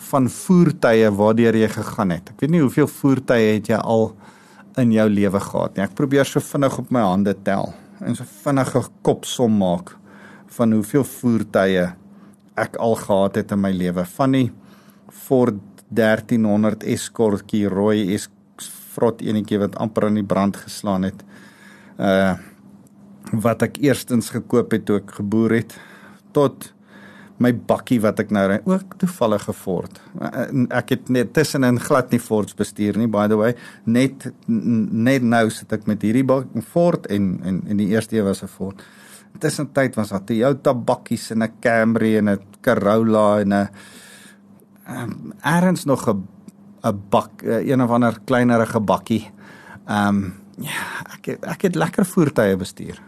van 0.09 0.27
voertuie 0.29 1.09
waardeur 1.15 1.55
jy 1.55 1.69
gegaan 1.71 2.13
het. 2.15 2.33
Ek 2.33 2.43
weet 2.43 2.53
nie 2.53 2.61
hoeveel 2.63 2.89
voertuie 2.91 3.55
het 3.55 3.71
jy 3.71 3.79
al 3.79 4.11
in 4.81 4.91
jou 4.91 5.07
lewe 5.09 5.39
gehad 5.39 5.77
nie. 5.77 5.85
Ek 5.85 5.95
probeer 5.97 6.27
so 6.27 6.43
vinnig 6.43 6.77
op 6.81 6.91
my 6.91 7.03
hande 7.05 7.35
tel 7.45 7.71
en 8.03 8.17
so 8.17 8.27
vinnige 8.43 8.81
kopsom 9.05 9.55
maak 9.61 9.93
van 10.57 10.73
hoeveel 10.75 11.05
voertuie 11.07 11.85
ek 12.59 12.77
al 12.81 12.97
gehad 12.99 13.39
het 13.39 13.53
in 13.55 13.61
my 13.63 13.71
lewe 13.73 14.03
van 14.17 14.35
die 14.35 14.47
Ford 15.13 15.59
1300 15.93 16.83
Escortjie 16.89 17.67
rooi 17.69 18.13
is 18.15 18.27
vrot 18.93 19.21
enetjie 19.25 19.59
wat 19.61 19.77
amper 19.81 20.07
aan 20.09 20.17
die 20.19 20.25
brand 20.25 20.57
geslaan 20.57 21.05
het. 21.07 21.21
Uh 21.97 22.33
wat 23.33 23.63
ek 23.65 23.79
eerstens 23.81 24.29
gekoop 24.29 24.73
het 24.75 24.83
toe 24.85 24.99
ek 24.99 25.13
geboer 25.15 25.55
het 25.55 25.71
tot 26.35 26.67
my 27.41 27.51
bakkie 27.67 27.99
wat 28.03 28.19
ek 28.21 28.31
nou 28.35 28.43
ry 28.49 28.59
ook 28.69 28.97
toevallig 29.01 29.45
geford. 29.47 29.99
Ek 30.69 30.93
het 30.93 31.09
net 31.13 31.33
tussenin 31.35 31.79
glad 31.81 32.13
nie 32.13 32.21
Fords 32.21 32.55
bestuur 32.57 32.99
nie 32.99 33.09
by 33.11 33.25
the 33.31 33.39
way. 33.39 33.55
Net 33.89 34.27
net 34.47 35.25
nou 35.25 35.47
sit 35.53 35.73
ek 35.73 35.87
met 35.89 36.03
hierdie 36.05 36.25
Ford 36.61 37.07
en 37.11 37.39
en 37.43 37.63
en 37.67 37.81
die 37.81 37.89
eerste 37.95 38.17
een 38.17 38.27
was 38.27 38.43
'n 38.43 38.51
Ford. 38.51 38.83
Tussentyd 39.39 39.95
was 39.95 40.09
daar 40.09 40.23
Toyota 40.23 40.73
bakkies 40.73 41.31
en 41.31 41.43
'n 41.43 41.53
Camry 41.59 42.17
en 42.17 42.29
'n 42.29 42.39
Corolla 42.61 43.39
en 43.39 43.53
'n 43.53 43.69
um, 44.89 45.33
erns 45.41 45.85
nog 45.85 46.07
'n 46.07 46.27
'n 46.83 47.01
bak 47.09 47.41
een 47.41 47.81
of 47.81 47.89
ander 47.89 48.19
kleinerige 48.25 48.79
bakkie. 48.79 49.31
Ehm 49.87 50.07
um, 50.07 50.42
ja, 50.57 50.85
ek 51.15 51.25
het, 51.25 51.45
ek 51.45 51.61
het 51.61 51.75
lekker 51.75 52.05
voertuie 52.05 52.57
bestuur. 52.59 52.99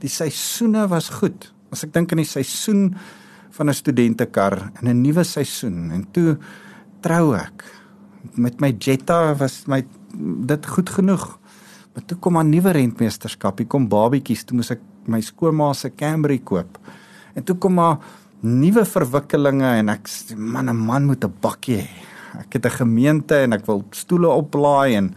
Die 0.00 0.10
seisoene 0.10 0.86
was 0.88 1.08
goed. 1.08 1.52
As 1.72 1.84
ek 1.84 1.92
dink 1.92 2.12
aan 2.12 2.22
die 2.22 2.28
seisoen 2.28 2.94
van 3.50 3.68
'n 3.68 3.74
studentekar 3.74 4.72
in 4.80 4.88
'n 4.88 5.02
nuwe 5.02 5.24
seisoen 5.24 5.90
en 5.90 6.06
toe 6.12 6.38
trou 7.00 7.34
ek. 7.34 7.64
Met 8.34 8.60
my 8.60 8.74
Jetta 8.78 9.34
was 9.34 9.66
my 9.66 9.84
dit 10.46 10.66
goed 10.66 10.90
genoeg. 10.90 11.38
Maar 11.94 12.04
toe 12.06 12.18
kom 12.18 12.38
'n 12.38 12.50
nuwe 12.50 12.70
rentmeesterskap. 12.70 13.58
Hier 13.58 13.66
kom 13.66 13.88
babietjies, 13.88 14.44
toe 14.44 14.56
moet 14.56 14.70
ek 14.70 14.80
my 15.06 15.20
skoonma 15.20 15.72
se 15.74 15.90
Camry 15.90 16.38
koop. 16.38 16.78
En 17.34 17.44
toe 17.44 17.56
kom 17.56 17.74
maar 17.74 17.98
nuwe 18.40 18.84
verwikkelinge 18.84 19.78
en 19.78 19.88
ek 19.88 20.08
man 20.36 20.68
'n 20.68 20.76
man 20.76 21.04
moet 21.04 21.24
'n 21.24 21.34
bakkie 21.40 21.76
hê. 21.76 21.88
Ek 22.38 22.52
het 22.52 22.66
'n 22.66 22.70
gemeente 22.70 23.34
en 23.34 23.52
ek 23.52 23.66
wil 23.66 23.84
stoele 23.90 24.28
oplaai 24.28 24.94
en 24.94 25.14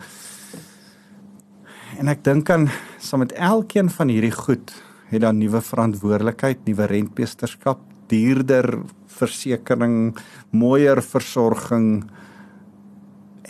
en 2.01 2.09
ek 2.09 2.23
dink 2.25 2.49
aan 2.49 2.65
saam 2.97 3.21
met 3.21 3.33
elkeen 3.37 3.91
van 3.93 4.09
hierdie 4.09 4.33
goed 4.33 4.73
het 5.11 5.21
dan 5.21 5.37
nuwe 5.37 5.59
verantwoordelikheid, 5.61 6.63
nuwe 6.65 6.87
rentmeesterskap, 6.89 7.81
duurder 8.09 8.65
versekerings, 9.11 10.17
mooier 10.55 11.01
versorging 11.03 12.07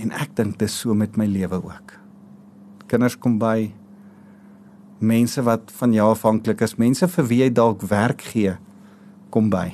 en 0.02 0.12
ek 0.18 0.36
dink 0.36 0.58
dis 0.60 0.76
so 0.84 0.98
met 0.98 1.16
my 1.22 1.30
lewe 1.30 1.62
ook. 1.62 1.96
Kinders 2.92 3.16
kom 3.16 3.38
by 3.40 3.72
mense 5.00 5.42
wat 5.48 5.72
van 5.80 5.96
jou 5.96 6.12
afhanklik 6.12 6.66
is, 6.66 6.76
mense 6.82 7.08
vir 7.08 7.30
wie 7.30 7.42
jy 7.46 7.52
dalk 7.56 7.86
werk 7.88 8.26
gee, 8.34 8.58
kom 9.32 9.48
by. 9.54 9.70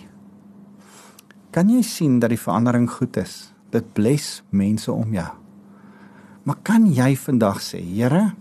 Kan 1.56 1.72
jy 1.74 1.82
sien 1.82 2.20
dat 2.22 2.30
die 2.36 2.42
verandering 2.42 2.86
goed 2.92 3.18
is? 3.18 3.48
Dit 3.74 3.96
bless 3.98 4.44
mense 4.52 4.92
om 4.94 5.16
jou. 5.18 5.32
Maar 6.46 6.60
kan 6.68 6.86
jy 6.86 7.16
vandag 7.18 7.64
sê, 7.64 7.82
Here, 7.82 8.36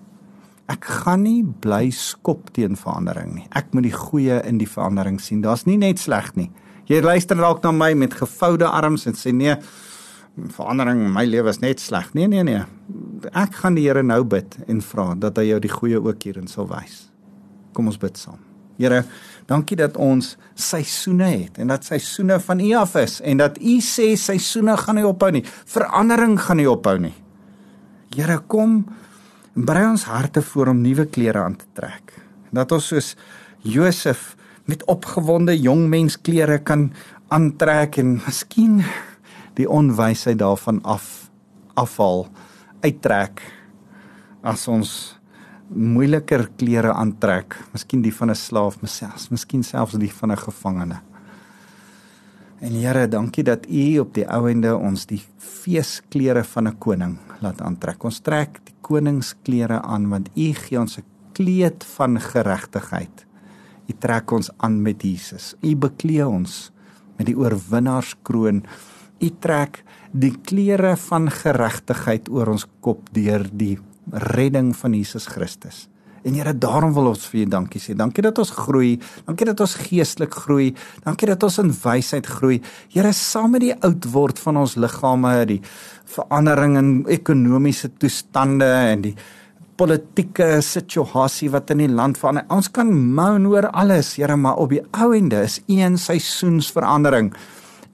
ek 0.73 0.87
gaan 1.03 1.23
nie 1.23 1.43
bly 1.43 1.91
skop 1.95 2.51
teen 2.57 2.77
verandering 2.79 3.35
nie. 3.37 3.47
Ek 3.55 3.73
moet 3.75 3.87
die 3.87 3.95
goeie 3.95 4.41
in 4.49 4.59
die 4.59 4.69
verandering 4.69 5.21
sien. 5.23 5.43
Daar's 5.45 5.67
nie 5.69 5.79
net 5.79 6.03
sleg 6.03 6.33
nie. 6.39 6.51
Jy 6.91 7.03
luister 7.03 7.39
dalk 7.39 7.63
na 7.65 7.73
my 7.75 7.93
met 7.99 8.15
gevoude 8.15 8.67
arms 8.67 9.07
en 9.11 9.15
sê 9.19 9.33
nee, 9.35 9.55
verandering 10.55 11.05
in 11.07 11.15
my 11.15 11.25
lewe 11.27 11.51
is 11.51 11.63
net 11.63 11.83
sleg. 11.83 12.13
Nee, 12.15 12.29
nee, 12.31 12.45
nee. 12.47 12.63
Ek 13.33 13.63
gaan 13.63 13.79
die 13.79 13.87
Here 13.87 14.03
nou 14.07 14.23
bid 14.29 14.59
en 14.67 14.83
vra 14.85 15.13
dat 15.19 15.39
hy 15.41 15.49
jou 15.51 15.63
die 15.63 15.73
goeie 15.73 16.03
ook 16.03 16.27
hierin 16.29 16.51
sal 16.51 16.69
wys. 16.71 17.07
Kom 17.75 17.91
ons 17.91 17.99
bid 18.01 18.19
saam. 18.21 18.43
Here, 18.77 19.07
dankie 19.49 19.79
dat 19.81 19.97
ons 19.97 20.35
seisoene 20.59 21.31
het 21.31 21.57
en 21.63 21.71
dat 21.73 21.87
seisoene 21.87 22.37
van 22.45 22.61
U 22.61 22.73
af 22.77 22.93
is 23.01 23.21
en 23.25 23.41
dat 23.41 23.57
U 23.57 23.79
sê 23.85 24.11
seisoene 24.21 24.77
gaan 24.83 25.01
nie 25.01 25.07
ophou 25.09 25.31
nie. 25.33 25.45
Verandering 25.73 26.37
gaan 26.43 26.61
nie 26.61 26.69
ophou 26.69 26.99
nie. 27.01 27.15
Here, 28.17 28.39
kom 28.49 28.83
brei 29.57 29.87
ons 29.89 30.05
harte 30.05 30.43
voor 30.43 30.69
om 30.69 30.83
nuwe 30.85 31.07
klere 31.09 31.41
aan 31.43 31.57
te 31.57 31.65
trek. 31.73 32.13
Dat 32.53 32.73
ons 32.73 32.87
soos 32.93 33.15
Josef 33.65 34.37
met 34.69 34.85
opgewonde 34.85 35.57
jong 35.57 35.89
mens 35.89 36.21
klere 36.21 36.59
kan 36.59 36.91
aantrek 37.33 37.97
en 38.03 38.21
miskien 38.27 38.83
die 39.57 39.69
onwysheid 39.69 40.39
daarvan 40.39 40.83
af 40.85 41.31
afval 41.77 42.27
uittrek 42.85 43.43
as 44.47 44.69
ons 44.69 45.17
moeiliker 45.69 46.47
klere 46.57 46.93
aantrek, 46.95 47.57
miskien 47.73 48.03
die 48.03 48.15
van 48.15 48.31
'n 48.31 48.35
slaaf, 48.35 48.81
myself, 48.81 49.31
miskien 49.31 49.65
selfs 49.65 49.99
die 49.99 50.13
van 50.13 50.33
'n 50.33 50.37
gevangene. 50.37 51.01
En 52.61 52.73
Here, 52.73 53.09
dankie 53.09 53.45
dat 53.45 53.67
U 53.69 53.99
op 53.99 54.15
die 54.15 54.25
ou 54.29 54.49
ende 54.49 54.77
ons 54.77 55.07
die 55.07 55.23
feesklere 55.39 56.45
van 56.45 56.69
'n 56.69 56.79
koning 56.79 57.19
laat 57.41 57.61
aantrek. 57.61 58.05
Ons 58.05 58.21
trek 58.21 58.61
die 58.65 58.76
koningsklere 58.87 59.81
aan 59.83 60.09
want 60.13 60.31
U 60.35 60.53
gee 60.55 60.79
ons 60.81 60.99
'n 60.99 61.05
kleed 61.33 61.85
van 61.97 62.21
geregtigheid. 62.21 63.27
U 63.89 63.93
trek 63.99 64.31
ons 64.33 64.51
aan 64.57 64.83
met 64.83 65.03
Jesus. 65.03 65.55
U 65.63 65.77
beklee 65.77 66.27
ons 66.27 66.73
met 67.19 67.27
die 67.27 67.37
oorwinnaarskroon. 67.37 68.65
U 69.21 69.29
trek 69.41 69.85
die 70.13 70.35
klere 70.43 70.97
van 70.97 71.31
geregtigheid 71.31 72.29
oor 72.29 72.49
ons 72.49 72.67
kop 72.81 73.09
deur 73.13 73.47
die 73.53 73.79
redding 74.11 74.77
van 74.77 74.95
Jesus 74.95 75.27
Christus. 75.27 75.89
En 76.27 76.35
Here, 76.35 76.53
daarom 76.59 76.91
wil 76.97 77.13
ons 77.13 77.29
vir 77.31 77.45
U 77.45 77.47
dankie 77.55 77.81
sê. 77.81 77.95
Dankie 77.95 78.25
dat 78.27 78.39
ons 78.43 78.51
groei. 78.51 78.97
Dankie 79.29 79.47
dat 79.47 79.61
ons 79.63 79.77
geestelik 79.79 80.35
groei. 80.35 80.73
Dankie 81.05 81.29
dat 81.31 81.45
ons 81.47 81.61
in 81.63 81.71
wysheid 81.71 82.27
groei. 82.27 82.59
Here, 82.91 83.13
saam 83.15 83.55
met 83.55 83.63
die 83.63 83.75
oud 83.87 84.09
word 84.11 84.43
van 84.43 84.59
ons 84.65 84.75
liggame, 84.75 85.33
die 85.47 85.61
verandering 86.17 86.75
in 86.81 86.91
ekonomiese 87.15 87.93
toestande 88.03 88.67
en 88.67 89.07
die 89.07 89.15
politieke 89.77 90.57
situasie 90.65 91.51
wat 91.53 91.71
in 91.75 91.85
die 91.85 91.93
land 91.93 92.19
verander. 92.19 92.47
Ons 92.51 92.73
kan 92.75 92.91
moan 92.91 93.47
oor 93.47 93.71
alles, 93.71 94.17
Here, 94.19 94.35
maar 94.37 94.59
op 94.59 94.75
die 94.75 94.83
ou 94.99 95.13
ende 95.15 95.45
is 95.47 95.61
een 95.71 96.01
seisoensverandering 96.01 97.31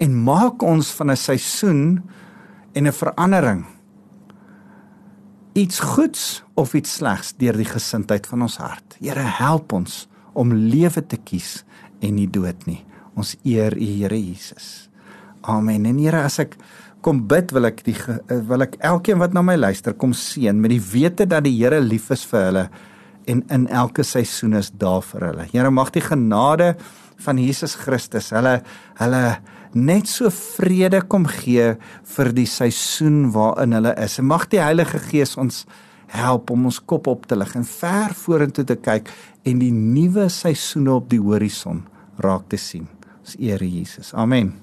en 0.03 0.17
maak 0.25 0.63
ons 0.63 0.89
van 0.97 1.11
'n 1.11 1.17
seisoen 1.17 2.03
en 2.73 2.87
'n 2.87 2.93
verandering 2.93 3.67
iets 5.59 5.81
goeds 5.81 6.43
of 6.55 6.75
iets 6.75 6.99
slegs 7.01 7.35
deur 7.41 7.57
die 7.61 7.69
gesindheid 7.69 8.27
van 8.31 8.47
ons 8.47 8.57
hart. 8.63 8.97
Here 9.01 9.25
help 9.39 9.73
ons 9.77 10.07
om 10.39 10.53
lewe 10.53 11.03
te 11.05 11.19
kies 11.21 11.63
en 12.01 12.17
nie 12.17 12.29
dood 12.31 12.67
nie. 12.67 12.81
Ons 13.19 13.35
eer 13.45 13.77
U 13.77 13.89
Here 14.01 14.17
Jesus. 14.17 14.89
Amen. 15.43 15.87
En 15.87 15.99
Here 16.01 16.23
as 16.25 16.39
ek 16.43 16.57
kom 17.05 17.25
bid 17.29 17.53
wil 17.53 17.67
ek 17.69 17.83
die 17.85 17.97
wil 18.49 18.65
ek 18.65 18.79
elkeen 18.81 19.21
wat 19.21 19.35
na 19.35 19.43
my 19.45 19.59
luister 19.59 19.97
kom 19.99 20.15
seën 20.17 20.57
met 20.57 20.71
die 20.73 20.83
wete 20.83 21.27
dat 21.29 21.45
die 21.45 21.57
Here 21.59 21.83
lief 21.83 22.11
is 22.15 22.25
vir 22.31 22.49
hulle 22.49 22.67
en 23.31 23.43
in 23.55 23.69
elke 23.71 24.03
seisoen 24.07 24.57
is 24.59 24.73
daar 24.75 25.03
vir 25.07 25.29
hulle. 25.29 25.49
Here 25.53 25.71
mag 25.71 25.93
die 25.95 26.03
genade 26.03 26.73
van 27.23 27.39
Jesus 27.39 27.77
Christus 27.79 28.33
hulle 28.35 28.61
hulle 28.99 29.25
net 29.75 30.09
so 30.11 30.31
vrede 30.33 31.03
kom 31.09 31.27
gee 31.27 31.73
vir 32.15 32.33
die 32.37 32.49
seisoen 32.49 33.31
waarin 33.35 33.77
hulle 33.77 33.95
is. 34.01 34.19
En 34.21 34.29
mag 34.31 34.49
die 34.53 34.63
Heilige 34.63 35.01
Gees 35.11 35.37
ons 35.41 35.65
help 36.13 36.51
om 36.53 36.69
ons 36.69 36.81
kop 36.85 37.09
op 37.09 37.27
te 37.27 37.39
lig 37.39 37.55
en 37.57 37.65
ver 37.69 38.13
vorentoe 38.17 38.67
te 38.69 38.77
kyk 38.77 39.09
en 39.49 39.63
die 39.63 39.73
nuwe 39.73 40.29
seisoene 40.33 40.99
op 40.99 41.09
die 41.13 41.23
horison 41.23 41.85
raak 42.23 42.51
te 42.53 42.61
sien. 42.61 42.89
Ons 43.23 43.39
eer 43.41 43.65
Jesus. 43.65 44.13
Amen. 44.15 44.63